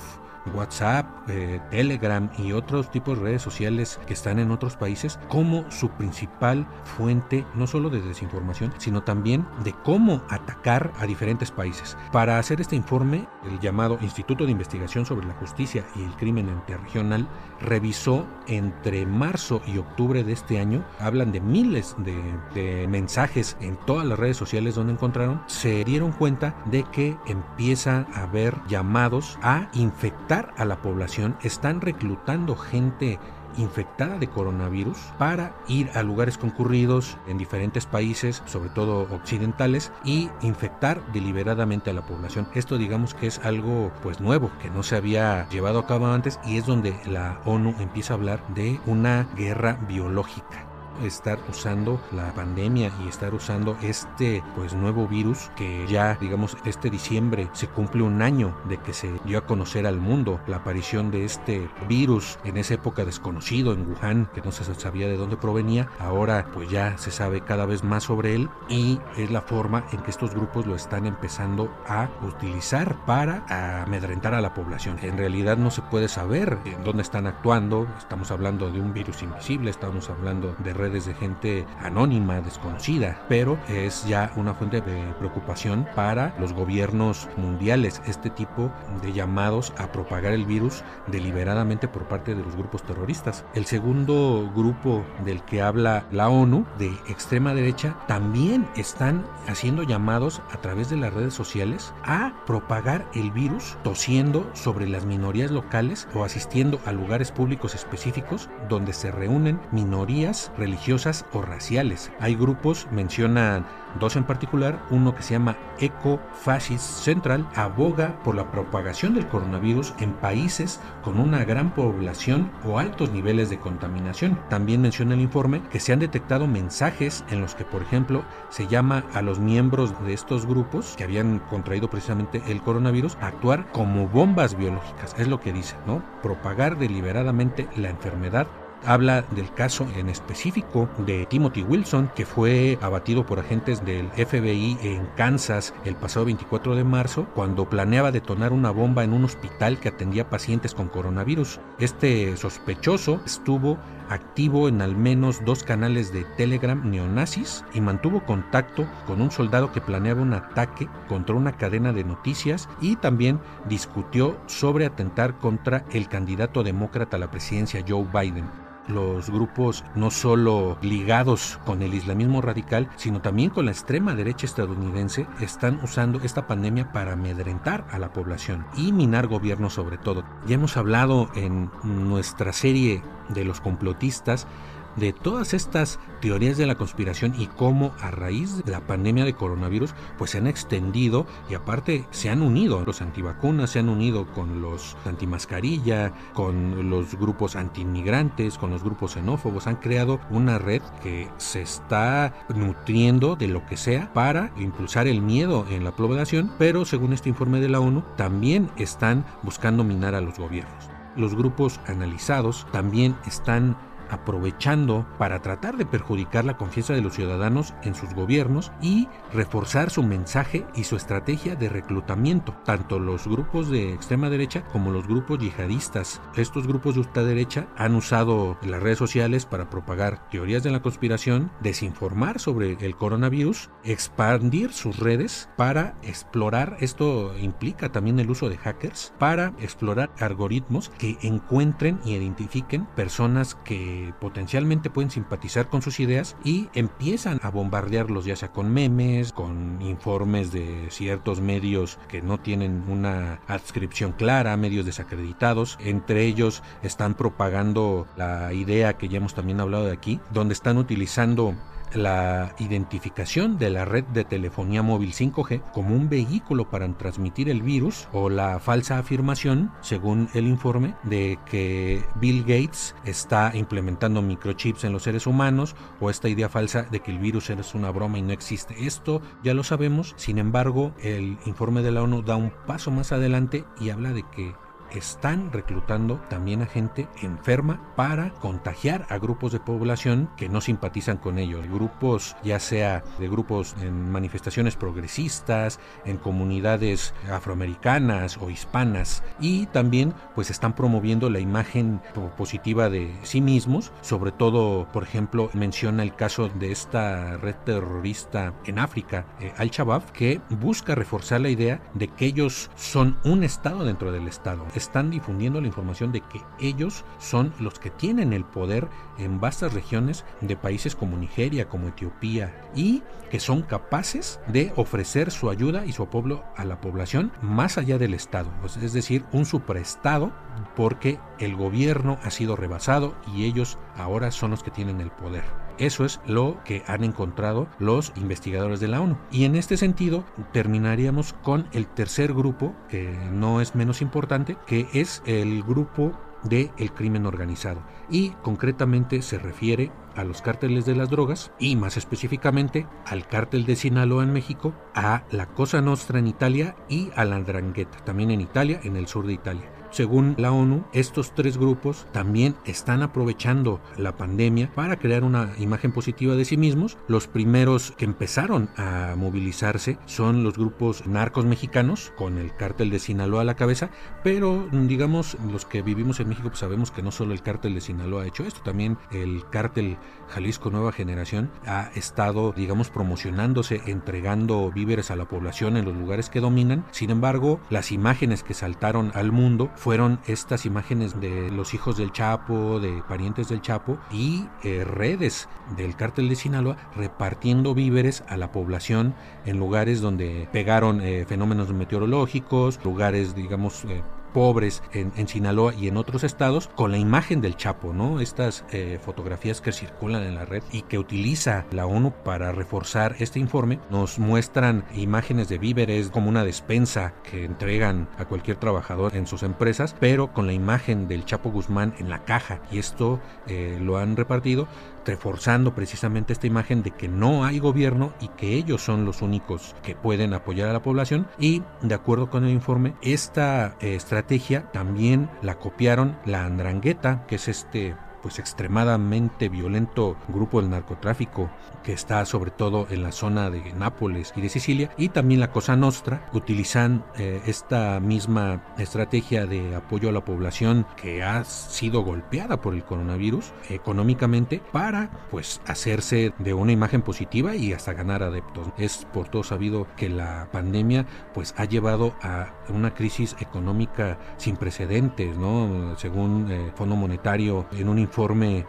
WhatsApp, 0.53 1.05
eh, 1.29 1.59
Telegram 1.71 2.29
y 2.37 2.51
otros 2.51 2.91
tipos 2.91 3.17
de 3.17 3.23
redes 3.23 3.41
sociales 3.41 3.99
que 4.05 4.13
están 4.13 4.39
en 4.39 4.51
otros 4.51 4.75
países 4.75 5.19
como 5.29 5.69
su 5.71 5.89
principal 5.89 6.67
fuente 6.83 7.45
no 7.55 7.67
solo 7.67 7.89
de 7.89 8.01
desinformación, 8.01 8.73
sino 8.77 9.03
también 9.03 9.45
de 9.63 9.73
cómo 9.83 10.21
atacar 10.29 10.91
a 10.99 11.05
diferentes 11.05 11.51
países. 11.51 11.97
Para 12.11 12.39
hacer 12.39 12.61
este 12.61 12.75
informe, 12.75 13.27
el 13.49 13.59
llamado 13.59 13.97
Instituto 14.01 14.45
de 14.45 14.51
Investigación 14.51 15.05
sobre 15.05 15.27
la 15.27 15.33
Justicia 15.35 15.85
y 15.95 16.03
el 16.03 16.15
Crimen 16.15 16.49
Interregional 16.49 17.27
revisó 17.61 18.25
entre 18.47 19.05
marzo 19.05 19.61
y 19.65 19.77
octubre 19.77 20.23
de 20.23 20.33
este 20.33 20.59
año, 20.59 20.83
hablan 20.99 21.31
de 21.31 21.39
miles 21.41 21.95
de, 21.99 22.21
de 22.53 22.87
mensajes 22.87 23.57
en 23.61 23.77
todas 23.85 24.05
las 24.05 24.19
redes 24.19 24.37
sociales 24.37 24.75
donde 24.75 24.93
encontraron, 24.93 25.41
se 25.47 25.83
dieron 25.83 26.11
cuenta 26.11 26.55
de 26.65 26.83
que 26.91 27.15
empieza 27.25 28.05
a 28.13 28.23
haber 28.23 28.55
llamados 28.67 29.37
a 29.41 29.69
infectar 29.73 30.32
a 30.33 30.65
la 30.65 30.81
población, 30.81 31.38
están 31.44 31.81
reclutando 31.81 32.56
gente 32.56 33.19
infectada 33.57 34.18
de 34.18 34.27
coronavirus 34.27 34.97
para 35.19 35.56
ir 35.68 35.91
a 35.94 36.01
lugares 36.01 36.39
concurridos 36.39 37.18
en 37.27 37.38
diferentes 37.38 37.85
países, 37.85 38.41
sobre 38.45 38.69
todo 38.71 39.01
occidentales, 39.13 39.91
y 40.03 40.30
infectar 40.41 41.01
deliberadamente 41.13 41.91
a 41.91 41.94
la 41.94 42.01
población. 42.01 42.47
Esto 42.56 42.80
digamos 42.80 43.13
que 43.13 43.27
es 43.27 43.39
algo 43.44 43.91
pues 44.01 44.21
nuevo 44.21 44.50
que 44.59 44.71
no 44.71 44.81
se 44.81 44.95
había 44.95 45.47
llevado 45.50 45.80
a 45.80 45.85
cabo 45.85 46.07
antes 46.07 46.39
y 46.45 46.57
es 46.57 46.65
donde 46.65 46.95
la 47.06 47.39
ONU 47.45 47.75
empieza 47.79 48.13
a 48.13 48.18
hablar 48.18 48.39
de 48.56 48.79
una 48.88 49.27
guerra 49.36 49.77
biológica 49.88 50.72
estar 51.03 51.39
usando 51.49 51.99
la 52.11 52.33
pandemia 52.33 52.91
y 53.03 53.07
estar 53.07 53.33
usando 53.33 53.77
este 53.81 54.43
pues 54.55 54.73
nuevo 54.73 55.07
virus 55.07 55.49
que 55.55 55.85
ya 55.87 56.15
digamos 56.15 56.57
este 56.65 56.89
diciembre 56.89 57.49
se 57.53 57.67
cumple 57.67 58.03
un 58.03 58.21
año 58.21 58.55
de 58.65 58.77
que 58.77 58.93
se 58.93 59.11
dio 59.25 59.37
a 59.39 59.45
conocer 59.45 59.87
al 59.87 59.99
mundo 59.99 60.39
la 60.47 60.57
aparición 60.57 61.11
de 61.11 61.25
este 61.25 61.69
virus 61.87 62.37
en 62.43 62.57
esa 62.57 62.75
época 62.75 63.05
desconocido 63.05 63.73
en 63.73 63.89
Wuhan 63.89 64.29
que 64.33 64.41
no 64.41 64.51
se 64.51 64.63
sabía 64.75 65.07
de 65.07 65.17
dónde 65.17 65.37
provenía 65.37 65.89
ahora 65.99 66.47
pues 66.53 66.69
ya 66.69 66.97
se 66.97 67.11
sabe 67.11 67.41
cada 67.41 67.65
vez 67.65 67.83
más 67.83 68.03
sobre 68.03 68.35
él 68.35 68.49
y 68.69 68.99
es 69.17 69.31
la 69.31 69.41
forma 69.41 69.85
en 69.91 70.01
que 70.01 70.11
estos 70.11 70.33
grupos 70.33 70.65
lo 70.65 70.75
están 70.75 71.05
empezando 71.05 71.73
a 71.87 72.09
utilizar 72.21 73.05
para 73.05 73.45
amedrentar 73.83 74.33
a 74.33 74.41
la 74.41 74.53
población. 74.53 74.97
En 75.01 75.17
realidad 75.17 75.57
no 75.57 75.71
se 75.71 75.81
puede 75.81 76.07
saber 76.07 76.57
en 76.65 76.83
dónde 76.83 77.01
están 77.01 77.27
actuando 77.27 77.87
estamos 77.97 78.31
hablando 78.31 78.69
de 78.71 78.79
un 78.79 78.93
virus 78.93 79.23
invisible 79.23 79.69
estamos 79.69 80.09
hablando 80.09 80.55
de 80.59 80.73
redes 80.83 81.06
de 81.06 81.13
gente 81.13 81.65
anónima, 81.80 82.41
desconocida, 82.41 83.18
pero 83.30 83.57
es 83.69 84.06
ya 84.06 84.33
una 84.35 84.53
fuente 84.53 84.81
de 84.81 85.13
preocupación 85.18 85.88
para 85.95 86.35
los 86.39 86.51
gobiernos 86.51 87.30
mundiales, 87.38 88.01
este 88.06 88.30
tipo 88.30 88.69
de 89.01 89.13
llamados 89.13 89.71
a 89.77 89.94
propagar 89.94 90.33
el 90.33 90.45
virus 90.45 90.83
deliberadamente 91.07 91.88
por 91.88 92.03
parte 92.09 92.35
de 92.35 92.44
los 92.44 92.57
grupos 92.57 92.83
terroristas. 92.83 93.45
El 93.53 93.65
segundo 93.65 94.51
grupo 94.53 95.06
del 95.24 95.41
que 95.44 95.62
habla 95.62 96.06
la 96.12 96.27
ONU, 96.27 96.65
de 96.77 96.88
extrema 97.07 97.53
derecha, 97.53 97.95
también 98.07 98.68
están 98.75 99.25
haciendo 99.47 99.83
llamados 99.83 100.41
a 100.51 100.57
través 100.57 100.89
de 100.89 100.97
las 100.97 101.13
redes 101.13 101.33
sociales 101.33 101.94
a 102.03 102.33
propagar 102.45 103.07
el 103.13 103.31
virus 103.31 103.77
tosiendo 103.83 104.50
sobre 104.53 104.89
las 104.89 105.06
minorías 105.06 105.50
locales 105.50 106.09
o 106.13 106.25
asistiendo 106.25 106.81
a 106.86 106.91
lugares 106.91 107.31
públicos 107.31 107.74
específicos 107.74 108.50
donde 108.68 108.91
se 108.91 109.12
reúnen 109.12 109.62
minorías 109.71 110.51
religiosas 110.57 110.72
religiosas 110.73 111.25
o 111.33 111.41
raciales. 111.43 112.11
Hay 112.19 112.35
grupos, 112.35 112.87
mencionan 112.91 113.65
dos 113.99 114.15
en 114.15 114.23
particular, 114.23 114.83
uno 114.89 115.13
que 115.13 115.21
se 115.21 115.33
llama 115.33 115.55
Eco 115.77 116.19
Fascist 116.33 117.03
Central, 117.03 117.47
aboga 117.53 118.17
por 118.23 118.33
la 118.33 118.49
propagación 118.49 119.13
del 119.13 119.27
coronavirus 119.27 119.93
en 119.99 120.13
países 120.13 120.79
con 121.03 121.19
una 121.19 121.45
gran 121.45 121.75
población 121.75 122.51
o 122.65 122.79
altos 122.79 123.11
niveles 123.11 123.51
de 123.51 123.59
contaminación. 123.59 124.39
También 124.49 124.81
menciona 124.81 125.13
el 125.13 125.21
informe 125.21 125.61
que 125.69 125.79
se 125.79 125.93
han 125.93 125.99
detectado 125.99 126.47
mensajes 126.47 127.23
en 127.29 127.41
los 127.41 127.53
que, 127.53 127.65
por 127.65 127.83
ejemplo, 127.83 128.23
se 128.49 128.65
llama 128.65 129.03
a 129.13 129.21
los 129.21 129.37
miembros 129.37 129.93
de 130.03 130.13
estos 130.13 130.47
grupos 130.47 130.95
que 130.97 131.03
habían 131.03 131.37
contraído 131.37 131.87
precisamente 131.87 132.41
el 132.47 132.63
coronavirus 132.63 133.15
a 133.21 133.27
actuar 133.27 133.71
como 133.71 134.07
bombas 134.07 134.57
biológicas, 134.57 135.13
es 135.19 135.27
lo 135.27 135.39
que 135.39 135.53
dice, 135.53 135.75
¿no? 135.85 136.01
Propagar 136.23 136.79
deliberadamente 136.79 137.67
la 137.75 137.89
enfermedad 137.89 138.47
habla 138.85 139.21
del 139.31 139.51
caso 139.53 139.88
en 139.95 140.09
específico 140.09 140.89
de 141.06 141.25
Timothy 141.25 141.63
Wilson, 141.63 142.12
que 142.15 142.25
fue 142.25 142.77
abatido 142.81 143.25
por 143.25 143.39
agentes 143.39 143.83
del 143.85 144.09
FBI 144.12 144.77
en 144.81 145.06
Kansas 145.15 145.74
el 145.85 145.95
pasado 145.95 146.25
24 146.25 146.75
de 146.75 146.83
marzo, 146.83 147.25
cuando 147.35 147.69
planeaba 147.69 148.12
detonar 148.12 148.53
una 148.53 148.71
bomba 148.71 149.03
en 149.03 149.13
un 149.13 149.25
hospital 149.25 149.80
que 149.80 149.89
atendía 149.89 150.30
pacientes 150.30 150.74
con 150.74 150.88
coronavirus. 150.88 151.59
Este 151.80 152.35
sospechoso 152.38 153.21
estuvo 153.25 153.77
activo 154.09 154.68
en 154.68 154.81
al 154.81 154.95
menos 154.95 155.44
dos 155.45 155.63
canales 155.63 156.13
de 156.13 156.25
Telegram 156.38 156.81
neonazis 156.89 157.63
y 157.74 157.81
mantuvo 157.81 158.25
contacto 158.25 158.88
con 159.07 159.21
un 159.21 159.31
soldado 159.31 159.71
que 159.71 159.81
planeaba 159.81 160.21
un 160.21 160.33
ataque 160.33 160.88
contra 161.07 161.36
una 161.36 161.53
cadena 161.53 161.94
de 161.94 162.03
noticias 162.03 162.69
y 162.81 162.95
también 162.97 163.39
discutió 163.68 164.38
sobre 164.47 164.86
atentar 164.86 165.38
contra 165.38 165.86
el 165.91 166.09
candidato 166.09 166.63
demócrata 166.63 167.18
a 167.18 167.19
la 167.19 167.31
presidencia 167.31 167.83
Joe 167.88 168.06
Biden 168.13 168.72
los 168.88 169.30
grupos 169.30 169.83
no 169.95 170.12
solo 170.12 170.77
ligados 170.81 171.59
con 171.65 171.81
el 171.81 171.94
islamismo 171.94 172.41
radical, 172.41 172.89
sino 172.95 173.21
también 173.21 173.50
con 173.50 173.65
la 173.65 173.71
extrema 173.71 174.15
derecha 174.15 174.45
estadounidense, 174.45 175.27
están 175.39 175.80
usando 175.83 176.19
esta 176.21 176.47
pandemia 176.47 176.91
para 176.91 177.13
amedrentar 177.13 177.85
a 177.91 178.00
la 178.00 178.12
población 178.12 178.65
y 178.75 178.91
minar 178.91 179.27
gobiernos 179.27 179.74
sobre 179.74 179.97
todo. 179.97 180.24
Ya 180.45 180.56
hemos 180.56 180.77
hablado 180.77 181.30
en 181.35 181.69
nuestra 181.83 182.53
serie 182.53 183.01
de 183.30 183.45
los 183.45 183.62
complotistas 183.62 184.47
de 184.95 185.13
todas 185.13 185.53
estas 185.53 185.99
teorías 186.21 186.57
de 186.57 186.65
la 186.65 186.75
conspiración 186.75 187.33
y 187.37 187.47
cómo 187.47 187.93
a 187.99 188.11
raíz 188.11 188.63
de 188.63 188.71
la 188.71 188.81
pandemia 188.81 189.25
de 189.25 189.33
coronavirus 189.33 189.93
pues 190.17 190.31
se 190.31 190.37
han 190.37 190.47
extendido 190.47 191.25
y 191.49 191.55
aparte 191.55 192.05
se 192.11 192.29
han 192.29 192.41
unido 192.41 192.83
los 192.85 193.01
antivacunas, 193.01 193.71
se 193.71 193.79
han 193.79 193.89
unido 193.89 194.25
con 194.27 194.61
los 194.61 194.95
antimascarilla, 195.05 196.13
con 196.33 196.89
los 196.89 197.15
grupos 197.15 197.55
antiinmigrantes, 197.55 198.57
con 198.57 198.71
los 198.71 198.83
grupos 198.83 199.13
xenófobos, 199.13 199.67
han 199.67 199.77
creado 199.77 200.19
una 200.29 200.57
red 200.57 200.81
que 201.01 201.29
se 201.37 201.61
está 201.61 202.33
nutriendo 202.53 203.35
de 203.35 203.47
lo 203.47 203.65
que 203.65 203.77
sea 203.77 204.13
para 204.13 204.51
impulsar 204.57 205.07
el 205.07 205.21
miedo 205.21 205.65
en 205.69 205.83
la 205.83 205.91
población, 205.91 206.51
pero 206.57 206.85
según 206.85 207.13
este 207.13 207.29
informe 207.29 207.59
de 207.59 207.69
la 207.69 207.79
ONU 207.79 208.03
también 208.15 208.69
están 208.77 209.25
buscando 209.43 209.83
minar 209.83 210.15
a 210.15 210.21
los 210.21 210.37
gobiernos. 210.37 210.89
Los 211.15 211.35
grupos 211.35 211.79
analizados 211.87 212.65
también 212.71 213.15
están 213.27 213.77
aprovechando 214.13 215.06
para 215.18 215.42
tratar 215.42 215.77
de 215.77 215.86
perjudicar 215.86 216.45
la 216.45 216.57
confianza 216.57 216.94
de 216.94 217.01
los 217.01 217.13
ciudadanos 217.13 217.74
en 217.83 217.95
sus 217.95 218.13
gobiernos 218.13 218.71
y 218.81 219.08
reforzar 219.34 219.89
su 219.89 220.03
mensaje 220.03 220.65
y 220.75 220.84
su 220.84 220.96
estrategia 220.96 221.55
de 221.55 221.70
reclutamiento, 221.70 222.55
tanto 222.63 223.00
los 223.00 223.27
grupos 223.27 223.70
de 223.70 223.93
extrema 223.93 224.29
derecha 224.29 224.63
como 224.65 224.91
los 224.91 225.08
grupos 225.08 225.39
yihadistas. 225.39 226.22
Estos 226.36 226.67
grupos 226.67 226.96
de 226.96 227.01
ultraderecha 227.01 227.67
han 227.75 227.96
usado 227.96 228.58
las 228.63 228.82
redes 228.82 228.98
sociales 228.98 229.46
para 229.46 229.70
propagar 229.70 230.29
teorías 230.29 230.63
de 230.63 230.72
la 230.72 230.82
conspiración, 230.82 231.51
desinformar 231.62 232.39
sobre 232.39 232.77
el 232.79 232.96
coronavirus, 232.96 233.70
expandir 233.84 234.74
sus 234.74 234.98
redes 235.00 235.50
para 235.58 235.96
explorar, 236.03 236.77
esto 236.79 237.38
implica 237.38 237.91
también 237.91 238.20
el 238.20 238.29
uso 238.29 238.50
de 238.50 238.58
hackers, 238.58 239.13
para 239.20 239.53
explorar 239.60 240.12
algoritmos 240.20 240.89
que 240.98 241.17
encuentren 241.22 242.00
y 242.05 242.13
identifiquen 242.15 242.86
personas 242.96 243.55
que 243.63 244.02
potencialmente 244.19 244.89
pueden 244.89 245.12
simpatizar 245.12 245.69
con 245.69 245.81
sus 245.81 246.00
ideas 246.00 246.36
y 246.43 246.69
empiezan 246.74 247.39
a 247.43 247.50
bombardearlos 247.50 248.25
ya 248.25 248.36
sea 248.36 248.51
con 248.51 248.72
memes, 248.72 249.31
con 249.31 249.81
informes 249.81 250.51
de 250.51 250.88
ciertos 250.89 251.41
medios 251.41 252.00
que 252.07 252.22
no 252.22 252.39
tienen 252.39 252.83
una 252.88 253.39
adscripción 253.48 254.12
clara, 254.12 254.57
medios 254.57 254.86
desacreditados. 254.86 255.77
Entre 255.79 256.24
ellos 256.25 256.63
están 256.81 257.13
propagando 257.13 258.07
la 258.17 258.53
idea 258.53 258.98
que 258.98 259.10
ya 259.10 259.17
hemos 259.17 259.33
también 259.33 259.60
hablado 259.60 259.86
de 259.86 259.93
aquí, 259.93 260.19
donde 260.31 260.53
están 260.53 260.77
utilizando 260.77 261.55
la 261.95 262.55
identificación 262.59 263.57
de 263.57 263.69
la 263.69 263.85
red 263.85 264.03
de 264.05 264.23
telefonía 264.23 264.81
móvil 264.81 265.13
5G 265.13 265.71
como 265.71 265.95
un 265.95 266.09
vehículo 266.09 266.69
para 266.69 266.91
transmitir 266.97 267.50
el 267.50 267.62
virus 267.62 268.07
o 268.12 268.29
la 268.29 268.59
falsa 268.59 269.00
afirmación, 269.00 269.71
según 269.81 270.29
el 270.33 270.47
informe, 270.47 270.95
de 271.03 271.39
que 271.45 272.03
Bill 272.15 272.41
Gates 272.41 272.95
está 273.05 273.51
implementando 273.55 274.21
microchips 274.21 274.83
en 274.83 274.93
los 274.93 275.03
seres 275.03 275.27
humanos 275.27 275.75
o 276.00 276.09
esta 276.09 276.29
idea 276.29 276.50
falsa 276.50 276.83
de 276.83 277.00
que 277.00 277.12
el 277.12 277.19
virus 277.19 277.50
es 277.50 277.75
una 277.75 277.91
broma 277.91 278.17
y 278.17 278.21
no 278.21 278.33
existe. 278.33 278.85
Esto 278.85 279.21
ya 279.43 279.53
lo 279.53 279.63
sabemos, 279.63 280.13
sin 280.17 280.38
embargo, 280.38 280.93
el 281.01 281.38
informe 281.45 281.81
de 281.81 281.91
la 281.91 282.03
ONU 282.03 282.21
da 282.21 282.35
un 282.35 282.51
paso 282.67 282.91
más 282.91 283.12
adelante 283.12 283.65
y 283.79 283.89
habla 283.89 284.12
de 284.12 284.23
que 284.35 284.53
están 284.93 285.51
reclutando 285.51 286.21
también 286.29 286.62
a 286.62 286.65
gente 286.65 287.07
enferma 287.21 287.79
para 287.95 288.31
contagiar 288.35 289.05
a 289.09 289.17
grupos 289.17 289.51
de 289.51 289.59
población 289.59 290.29
que 290.38 290.50
no 290.50 290.62
simpatizan 290.62 291.17
con 291.17 291.39
ellos. 291.39 291.67
Grupos, 291.67 292.35
ya 292.43 292.59
sea 292.59 293.03
de 293.19 293.27
grupos 293.27 293.75
en 293.81 294.12
manifestaciones 294.12 294.75
progresistas, 294.75 295.79
en 296.05 296.17
comunidades 296.17 297.13
afroamericanas 297.31 298.38
o 298.38 298.50
hispanas. 298.50 299.23
Y 299.39 299.65
también 299.67 300.13
pues 300.35 300.50
están 300.50 300.73
promoviendo 300.73 301.29
la 301.29 301.39
imagen 301.39 302.01
positiva 302.38 302.89
de 302.89 303.13
sí 303.23 303.41
mismos. 303.41 303.91
Sobre 304.01 304.31
todo, 304.31 304.88
por 304.91 305.03
ejemplo, 305.03 305.50
menciona 305.53 306.03
el 306.03 306.15
caso 306.15 306.50
de 306.50 306.71
esta 306.71 307.38
red 307.38 307.55
terrorista 307.65 308.53
en 308.65 308.79
África, 308.79 309.25
eh, 309.39 309.53
Al-Shabaab, 309.57 310.12
que 310.12 310.41
busca 310.50 310.95
reforzar 310.95 311.41
la 311.41 311.50
idea 311.50 311.81
de 311.93 312.07
que 312.07 312.25
ellos 312.25 312.69
son 312.75 313.17
un 313.23 313.43
Estado 313.43 313.83
dentro 313.83 314.12
del 314.12 314.27
Estado. 314.27 314.65
Están 314.83 315.09
difundiendo 315.09 315.61
la 315.61 315.67
información 315.67 316.11
de 316.11 316.19
que 316.19 316.41
ellos 316.59 317.05
son 317.17 317.53
los 317.59 317.79
que 317.79 317.89
tienen 317.89 318.33
el 318.33 318.43
poder 318.43 318.89
en 319.17 319.39
vastas 319.39 319.73
regiones 319.73 320.25
de 320.41 320.57
países 320.57 320.93
como 320.93 321.15
Nigeria, 321.15 321.69
como 321.69 321.87
Etiopía, 321.87 322.53
y 322.75 323.01
que 323.31 323.39
son 323.39 323.61
capaces 323.61 324.41
de 324.47 324.73
ofrecer 324.75 325.31
su 325.31 325.49
ayuda 325.49 325.85
y 325.85 325.93
su 325.93 326.03
apoyo 326.03 326.43
a 326.57 326.65
la 326.65 326.81
población 326.81 327.31
más 327.41 327.77
allá 327.77 327.97
del 327.97 328.13
Estado, 328.13 328.51
es 328.81 328.91
decir, 328.91 329.23
un 329.31 329.45
superestado 329.45 330.33
porque 330.75 331.19
el 331.39 331.55
gobierno 331.55 332.17
ha 332.24 332.31
sido 332.31 332.55
rebasado 332.55 333.15
y 333.33 333.45
ellos 333.45 333.77
ahora 333.95 334.31
son 334.31 334.51
los 334.51 334.63
que 334.63 334.72
tienen 334.72 335.01
el 335.01 335.12
poder. 335.12 335.43
Eso 335.77 336.05
es 336.05 336.19
lo 336.25 336.63
que 336.63 336.83
han 336.88 337.03
encontrado 337.03 337.67
los 337.79 338.13
investigadores 338.15 338.79
de 338.79 338.88
la 338.88 339.01
ONU. 339.01 339.17
Y 339.31 339.45
en 339.45 339.55
este 339.55 339.77
sentido 339.77 340.24
terminaríamos 340.51 341.33
con 341.33 341.67
el 341.72 341.88
tercer 341.88 342.33
grupo, 342.33 342.75
que 342.89 343.17
no 343.31 343.60
es 343.60 343.75
menos 343.75 344.01
importante, 344.01 344.57
que 344.67 344.88
es 344.93 345.24
el 345.25 345.63
grupo 345.63 346.13
del 346.43 346.72
el 346.77 346.93
crimen 346.93 347.25
organizado 347.25 347.81
y 348.10 348.31
concretamente 348.41 349.22
se 349.22 349.39
refiere 349.39 349.91
a 350.15 350.24
los 350.24 350.41
cárteles 350.41 350.86
de 350.86 350.95
las 350.95 351.10
drogas 351.10 351.51
y 351.57 351.75
más 351.75 351.98
específicamente 351.98 352.86
al 353.05 353.27
cártel 353.27 353.65
de 353.65 353.75
Sinaloa 353.75 354.24
en 354.24 354.33
México, 354.33 354.74
a 354.93 355.24
la 355.31 355.48
Cosa 355.48 355.81
Nostra 355.81 356.19
en 356.19 356.27
Italia 356.27 356.75
y 356.89 357.10
a 357.15 357.25
la 357.25 357.38
Andrangheta, 357.38 357.98
también 358.00 358.31
en 358.31 358.41
Italia, 358.41 358.79
en 358.83 358.95
el 358.95 359.07
sur 359.07 359.25
de 359.25 359.33
Italia. 359.33 359.82
Según 359.93 360.33
la 360.39 360.51
ONU, 360.51 360.83
estos 360.91 361.35
tres 361.35 361.59
grupos 361.59 362.07
también 362.12 362.55
están 362.65 363.03
aprovechando 363.03 363.79
la 363.95 364.17
pandemia 364.17 364.71
para 364.73 364.97
crear 364.97 365.23
una 365.23 365.53
imagen 365.59 365.91
positiva 365.91 366.33
de 366.33 366.45
sí 366.45 366.57
mismos. 366.57 366.97
Los 367.07 367.27
primeros 367.27 367.91
que 367.91 368.05
empezaron 368.05 368.69
a 368.75 369.13
movilizarse 369.15 370.00
son 370.07 370.43
los 370.43 370.57
grupos 370.57 371.05
narcos 371.05 371.45
mexicanos, 371.45 372.12
con 372.17 372.39
el 372.39 372.55
cártel 372.55 372.89
de 372.89 372.97
Sinaloa 372.97 373.41
a 373.41 373.45
la 373.45 373.55
cabeza, 373.55 373.91
pero 374.23 374.67
digamos 374.71 375.38
los 375.51 375.65
que 375.65 375.83
vivimos 375.83 376.19
en 376.19 376.29
México 376.29 376.50
pues 376.50 376.59
sabemos 376.59 376.89
que 376.89 377.03
no 377.03 377.12
solo 377.12 377.31
el 377.33 377.43
cártel 377.43 377.75
de 377.75 377.81
Sinaloa 377.81 378.23
ha 378.23 378.27
hecho 378.27 378.45
esto, 378.45 378.62
también 378.62 378.97
el 379.12 379.43
cártel 379.51 379.97
Jalisco 380.29 380.71
Nueva 380.71 380.91
Generación 380.91 381.51
ha 381.67 381.91
estado, 381.93 382.51
digamos, 382.53 382.89
promocionándose, 382.89 383.81
entregando 383.85 384.71
víveres 384.71 385.12
a 385.12 385.15
la 385.15 385.25
población 385.25 385.77
en 385.77 385.85
los 385.85 385.95
lugares 385.95 386.31
que 386.31 386.39
dominan. 386.39 386.85
Sin 386.89 387.12
embargo, 387.12 387.59
las 387.69 387.91
imágenes 387.91 388.41
que 388.41 388.55
saltaron 388.55 389.12
al 389.13 389.31
mundo 389.31 389.69
fueron 389.83 390.21
estas 390.27 390.65
imágenes 390.65 391.19
de 391.19 391.51
los 391.51 391.73
hijos 391.73 391.97
del 391.97 392.13
Chapo, 392.13 392.79
de 392.79 393.03
parientes 393.09 393.49
del 393.49 393.61
Chapo 393.61 393.97
y 394.09 394.47
eh, 394.63 394.85
redes 394.85 395.49
del 395.75 395.97
cártel 395.97 396.29
de 396.29 396.37
Sinaloa 396.37 396.77
repartiendo 396.95 397.73
víveres 397.73 398.23
a 398.29 398.37
la 398.37 398.53
población 398.53 399.13
en 399.45 399.57
lugares 399.57 399.99
donde 399.99 400.47
pegaron 400.53 401.01
eh, 401.01 401.25
fenómenos 401.27 401.73
meteorológicos, 401.73 402.79
lugares, 402.85 403.35
digamos, 403.35 403.83
eh, 403.83 404.01
pobres 404.33 404.83
en, 404.91 405.27
Sinaloa 405.27 405.73
y 405.73 405.87
en 405.87 405.97
otros 405.97 406.23
estados 406.23 406.67
con 406.75 406.91
la 406.91 406.97
imagen 406.97 407.39
del 407.39 407.55
Chapo, 407.55 407.93
¿no? 407.93 408.19
Estas 408.19 408.65
eh, 408.71 408.99
fotografías 409.01 409.61
que 409.61 409.71
circulan 409.71 410.23
en 410.23 410.35
la 410.35 410.45
red 410.45 410.63
y 410.71 410.81
que 410.81 410.99
utiliza 410.99 411.65
la 411.71 411.85
ONU 411.85 412.11
para 412.23 412.51
reforzar 412.51 413.15
este 413.19 413.39
informe 413.39 413.79
nos 413.89 414.19
muestran 414.19 414.85
imágenes 414.95 415.47
de 415.49 415.57
víveres 415.57 416.09
como 416.09 416.29
una 416.29 416.43
despensa 416.43 417.13
que 417.23 417.45
entregan 417.45 418.09
a 418.17 418.25
cualquier 418.25 418.57
trabajador 418.57 419.15
en 419.15 419.27
sus 419.27 419.43
empresas, 419.43 419.95
pero 419.99 420.33
con 420.33 420.47
la 420.47 420.53
imagen 420.53 421.07
del 421.07 421.25
Chapo 421.25 421.51
Guzmán 421.51 421.93
en 421.99 422.09
la 422.09 422.25
caja 422.25 422.61
y 422.71 422.79
esto 422.79 423.19
eh, 423.47 423.77
lo 423.81 423.97
han 423.97 424.15
repartido 424.15 424.67
reforzando 425.05 425.74
precisamente 425.75 426.33
esta 426.33 426.48
imagen 426.48 426.83
de 426.83 426.91
que 426.91 427.07
no 427.07 427.45
hay 427.45 427.60
gobierno 427.60 428.13
y 428.19 428.29
que 428.29 428.53
ellos 428.53 428.81
son 428.81 429.05
los 429.05 429.22
únicos 429.22 429.75
que 429.83 429.95
pueden 429.95 430.33
apoyar 430.33 430.69
a 430.69 430.74
la 430.74 430.81
población. 430.81 431.27
Y 431.39 431.63
de 431.81 431.95
acuerdo 431.95 432.29
con 432.29 432.45
el 432.45 432.51
informe 432.51 432.93
esta 433.01 433.75
eh, 433.79 433.95
estrategia 433.95 434.72
también 434.72 435.29
la 435.41 435.55
copiaron 435.60 436.17
la 436.25 436.45
Andrangueta 436.45 437.25
que 437.27 437.36
es 437.36 437.48
este 437.48 437.95
pues 438.24 438.39
extremadamente 438.39 439.50
violento 439.50 440.15
grupo 440.30 440.62
del 440.62 440.72
narcotráfico 440.72 441.51
que 441.84 441.92
está 441.92 442.25
sobre 442.25 442.51
todo 442.51 442.88
en 442.89 443.03
la 443.03 443.12
zona 443.12 443.50
de 443.50 443.74
Nápoles 443.74 444.34
y 444.36 444.42
de 444.42 444.50
Sicilia 444.50 444.89
y 444.98 445.10
también 445.10 445.42
la 445.42 445.51
Cosa 445.51 445.75
Nostra 445.75 446.30
utilizan 446.34 447.03
eh, 447.18 447.42
esta 447.46 448.00
misma 448.00 448.63
estrategia 448.77 449.46
de 449.46 449.75
apoyo 449.75 450.10
a 450.10 450.13
la 450.13 450.24
población 450.24 450.88
que 450.96 451.22
ha 451.22 451.44
sido 451.44 452.01
golpeada 452.03 452.62
por 452.62 452.74
el 452.74 452.86
coronavirus 452.86 453.53
económicamente 453.70 454.62
para 454.72 455.12
pues 455.30 455.62
hacerse 455.68 456.34
de 456.39 456.53
una 456.53 456.72
imagen 456.72 457.01
positiva 457.01 457.56
y 457.56 457.74
hasta 457.74 457.94
ganar 457.94 458.24
adeptos. 458.24 458.70
Es 458.77 459.06
por 459.12 459.27
todo 459.27 459.44
sabido 459.44 459.88
que 459.98 460.08
la 460.08 460.48
pandemia 460.51 461.06
pues 461.34 461.53
ha 461.58 461.65
llevado 461.65 462.15
a 462.22 462.53
una 462.70 462.94
crisis 462.94 463.36
económica 463.42 464.18
sin 464.38 464.56
precedentes, 464.56 465.38
¿no? 465.38 465.98
Según 465.98 466.50
el 466.50 466.70
eh, 466.70 466.72
Fondo 466.75 466.96
Monetario 466.96 467.65
en 467.74 467.89
un 467.89 468.00
informe 468.00 468.12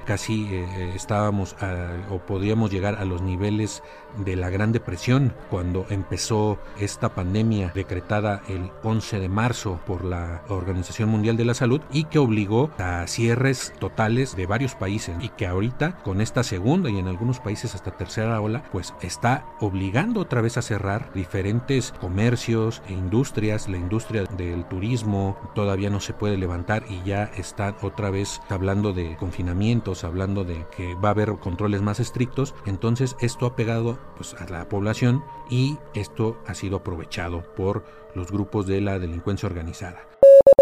casi 0.04 0.46
eh, 0.46 0.66
eh, 0.76 0.92
estábamos 0.94 1.54
o 2.10 2.18
podíamos 2.18 2.70
llegar 2.70 2.96
a 2.96 3.04
los 3.04 3.20
niveles 3.20 3.82
de 4.24 4.36
la 4.36 4.48
Gran 4.50 4.72
Depresión 4.72 5.34
cuando 5.50 5.86
empezó 5.90 6.58
esta 6.78 7.14
pandemia 7.14 7.72
decretada 7.74 8.42
el 8.48 8.70
11 8.82 9.20
de 9.20 9.28
marzo 9.28 9.80
por 9.86 10.04
la 10.04 10.42
Organización 10.48 11.08
Mundial 11.08 11.36
de 11.36 11.44
la 11.44 11.54
Salud 11.54 11.80
y 11.92 12.04
que 12.04 12.18
obligó 12.18 12.70
a 12.78 13.06
cierres 13.06 13.72
totales 13.78 14.36
de 14.36 14.46
varios 14.46 14.74
países 14.74 15.16
y 15.20 15.28
que 15.30 15.46
ahorita 15.46 15.98
con 16.04 16.20
esta 16.20 16.42
segunda 16.42 16.90
y 16.90 16.98
en 16.98 17.08
algunos 17.08 17.40
países 17.40 17.74
hasta 17.74 17.90
tercera 17.90 18.40
ola 18.40 18.64
pues 18.72 18.94
está 19.02 19.44
obligando 19.60 20.20
otra 20.20 20.40
vez 20.40 20.56
a 20.56 20.62
cerrar 20.62 21.12
diferentes 21.12 21.92
comercios 22.00 22.82
e 22.88 22.92
industrias, 22.92 23.68
la 23.68 23.76
industria 23.76 24.24
del 24.24 24.64
turismo 24.66 25.36
todavía 25.54 25.90
no 25.90 26.00
se 26.00 26.14
puede 26.14 26.38
levantar 26.38 26.84
y 26.88 27.02
ya 27.04 27.24
está 27.36 27.76
otra 27.82 28.10
vez 28.10 28.40
hablando 28.48 28.92
de 28.92 29.16
confinamientos, 29.34 30.04
hablando 30.04 30.44
de 30.44 30.64
que 30.76 30.94
va 30.94 31.08
a 31.08 31.10
haber 31.10 31.32
controles 31.40 31.82
más 31.82 31.98
estrictos, 31.98 32.54
entonces 32.66 33.16
esto 33.18 33.46
ha 33.46 33.56
pegado 33.56 33.98
pues, 34.16 34.34
a 34.34 34.48
la 34.48 34.68
población 34.68 35.24
y 35.50 35.76
esto 35.92 36.38
ha 36.46 36.54
sido 36.54 36.76
aprovechado 36.76 37.42
por 37.56 37.84
los 38.14 38.30
grupos 38.30 38.68
de 38.68 38.80
la 38.80 39.00
delincuencia 39.00 39.48
organizada. 39.48 40.06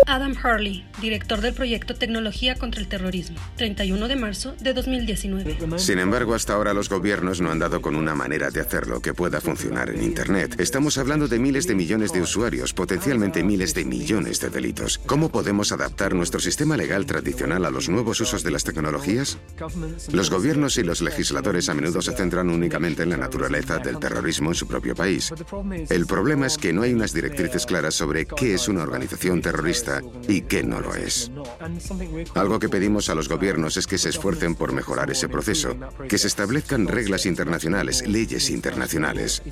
Adam 0.07 0.35
Harley, 0.43 0.85
director 1.01 1.41
del 1.41 1.55
proyecto 1.55 1.95
Tecnología 1.95 2.57
contra 2.57 2.81
el 2.81 2.89
Terrorismo, 2.89 3.39
31 3.57 4.09
de 4.09 4.17
marzo 4.17 4.55
de 4.61 4.75
2019. 4.75 5.79
Sin 5.79 5.99
embargo, 5.99 6.35
hasta 6.35 6.55
ahora 6.55 6.75
los 6.75 6.89
gobiernos 6.89 7.41
no 7.41 7.51
han 7.51 7.59
dado 7.59 7.81
con 7.81 7.97
una 7.97 8.15
manera 8.15 8.51
de 8.51 8.61
hacerlo 8.61 9.01
que 9.01 9.15
pueda 9.15 9.41
funcionar 9.41 9.91
en 9.91 10.03
Internet. 10.03 10.57
Estamos 10.59 10.99
hablando 10.99 11.29
de 11.29 11.39
miles 11.39 11.67
de 11.67 11.75
millones 11.75 12.13
de 12.13 12.21
usuarios, 12.21 12.75
potencialmente 12.75 13.43
miles 13.43 13.75
de 13.75 13.85
millones 13.85 14.41
de 14.41 14.51
delitos. 14.51 14.99
¿Cómo 15.07 15.31
podemos 15.31 15.73
adaptar 15.73 16.15
nuestro 16.15 16.41
sistema 16.41 16.77
legal 16.77 17.07
tradicional 17.07 17.65
a 17.65 17.71
los 17.71 17.89
nuevos 17.89 18.21
usos 18.21 18.43
de 18.43 18.51
las 18.51 18.65
tecnologías? 18.65 19.39
Los 20.13 20.31
gobiernos 20.31 20.77
y 20.79 20.83
los 20.83 21.01
legisladores 21.01 21.69
a 21.69 21.75
menudo 21.75 22.03
se 22.03 22.13
centran 22.13 22.51
únicamente 22.51 23.03
en 23.03 23.11
la 23.11 23.17
naturaleza 23.17 23.79
del 23.79 23.99
terrorismo 23.99 24.51
en 24.51 24.57
su 24.57 24.67
propio 24.67 24.95
país. 24.95 25.33
El 25.89 26.07
problema 26.07 26.47
es 26.47 26.59
que 26.59 26.73
no 26.73 26.83
hay 26.83 26.93
unas 26.93 27.13
directrices 27.13 27.67
claras 27.67 27.95
sobre 27.95 28.27
qué 28.27 28.55
es 28.55 28.69
una 28.69 28.83
organización 28.83 29.41
terrorista 29.41 29.82
y 30.29 30.43
qué 30.43 30.63
no 30.63 30.81
lo 30.81 30.95
es. 30.95 31.31
Algo 32.35 32.59
que 32.59 32.69
pedimos 32.69 33.09
a 33.09 33.15
los 33.15 33.29
gobiernos 33.29 33.77
es 33.77 33.87
que 33.87 33.99
se 33.99 34.09
esfuercen 34.09 34.55
por 34.55 34.73
mejorar 34.73 35.11
ese 35.11 35.29
proceso, 35.29 35.77
que 36.09 36.19
se 36.19 36.29
establezcan 36.29 36.87
reglas 36.87 37.27
internacionales, 37.27 38.07
leyes 38.07 38.51
internacionales. 38.51 39.43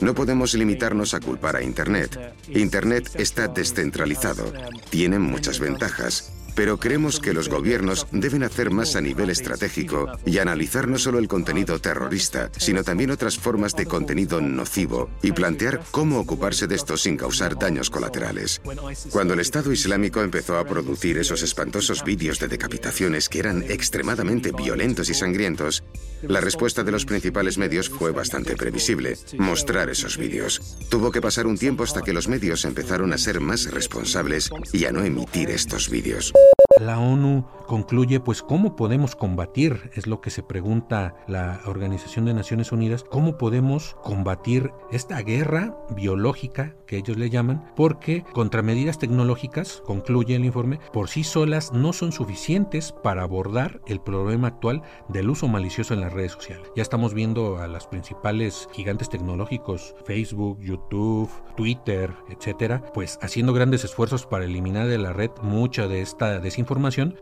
No 0.00 0.14
podemos 0.14 0.54
limitarnos 0.54 1.14
a 1.14 1.20
culpar 1.20 1.56
a 1.56 1.62
Internet. 1.62 2.34
Internet 2.48 3.10
está 3.14 3.48
descentralizado, 3.48 4.52
tiene 4.90 5.18
muchas 5.18 5.60
ventajas, 5.60 6.32
pero 6.56 6.78
creemos 6.78 7.20
que 7.20 7.34
los 7.34 7.50
gobiernos 7.50 8.06
deben 8.10 8.42
hacer 8.42 8.70
más 8.70 8.96
a 8.96 9.02
nivel 9.02 9.28
estratégico 9.28 10.10
y 10.24 10.38
analizar 10.38 10.88
no 10.88 10.98
solo 10.98 11.18
el 11.18 11.28
contenido 11.28 11.78
terrorista, 11.78 12.50
sino 12.56 12.82
también 12.82 13.10
otras 13.10 13.38
formas 13.38 13.76
de 13.76 13.84
contenido 13.84 14.40
nocivo 14.40 15.10
y 15.22 15.32
plantear 15.32 15.82
cómo 15.90 16.18
ocuparse 16.18 16.66
de 16.66 16.74
esto 16.74 16.96
sin 16.96 17.18
causar 17.18 17.58
daños 17.58 17.90
colaterales. 17.90 18.62
Cuando 19.10 19.34
el 19.34 19.40
Estado 19.40 19.70
Islámico 19.70 20.22
empezó 20.22 20.58
a 20.58 20.64
producir 20.64 21.18
esos 21.18 21.42
espantosos 21.42 22.02
vídeos 22.02 22.40
de 22.40 22.48
decapitaciones 22.48 23.28
que 23.28 23.40
eran 23.40 23.62
extremadamente 23.62 24.52
violentos 24.52 25.10
y 25.10 25.14
sangrientos, 25.14 25.84
la 26.22 26.40
respuesta 26.40 26.82
de 26.82 26.92
los 26.92 27.04
principales 27.04 27.58
medios 27.58 27.90
fue 27.90 28.12
bastante 28.12 28.56
previsible, 28.56 29.18
mostrar 29.38 29.90
esos 29.90 30.16
vídeos. 30.16 30.78
Tuvo 30.88 31.12
que 31.12 31.20
pasar 31.20 31.46
un 31.46 31.58
tiempo 31.58 31.84
hasta 31.84 32.00
que 32.00 32.14
los 32.14 32.28
medios 32.28 32.64
empezaron 32.64 33.12
a 33.12 33.18
ser 33.18 33.40
más 33.40 33.70
responsables 33.70 34.50
y 34.72 34.86
a 34.86 34.92
no 34.92 35.04
emitir 35.04 35.50
estos 35.50 35.90
vídeos. 35.90 36.32
La 36.78 36.98
ONU 36.98 37.46
concluye, 37.66 38.20
pues, 38.20 38.42
¿cómo 38.42 38.76
podemos 38.76 39.16
combatir? 39.16 39.90
Es 39.94 40.06
lo 40.06 40.20
que 40.20 40.30
se 40.30 40.42
pregunta 40.42 41.14
la 41.26 41.60
Organización 41.64 42.26
de 42.26 42.34
Naciones 42.34 42.70
Unidas, 42.70 43.02
¿cómo 43.02 43.38
podemos 43.38 43.96
combatir 44.02 44.72
esta 44.92 45.22
guerra 45.22 45.74
biológica 45.88 46.76
que 46.86 46.98
ellos 46.98 47.16
le 47.16 47.30
llaman? 47.30 47.64
Porque 47.74 48.24
contramedidas 48.34 48.98
tecnológicas, 48.98 49.82
concluye 49.86 50.36
el 50.36 50.44
informe, 50.44 50.78
por 50.92 51.08
sí 51.08 51.24
solas 51.24 51.72
no 51.72 51.94
son 51.94 52.12
suficientes 52.12 52.92
para 52.92 53.22
abordar 53.22 53.80
el 53.86 54.00
problema 54.00 54.48
actual 54.48 54.82
del 55.08 55.30
uso 55.30 55.48
malicioso 55.48 55.94
en 55.94 56.02
las 56.02 56.12
redes 56.12 56.32
sociales. 56.32 56.70
Ya 56.76 56.82
estamos 56.82 57.14
viendo 57.14 57.56
a 57.56 57.68
las 57.68 57.86
principales 57.86 58.68
gigantes 58.72 59.08
tecnológicos, 59.08 59.94
Facebook, 60.04 60.60
YouTube, 60.60 61.30
Twitter, 61.56 62.12
etcétera, 62.28 62.82
pues 62.92 63.18
haciendo 63.22 63.54
grandes 63.54 63.82
esfuerzos 63.82 64.26
para 64.26 64.44
eliminar 64.44 64.86
de 64.88 64.98
la 64.98 65.14
red 65.14 65.30
mucha 65.42 65.88
de 65.88 66.02
esta 66.02 66.38
desinformación 66.38 66.65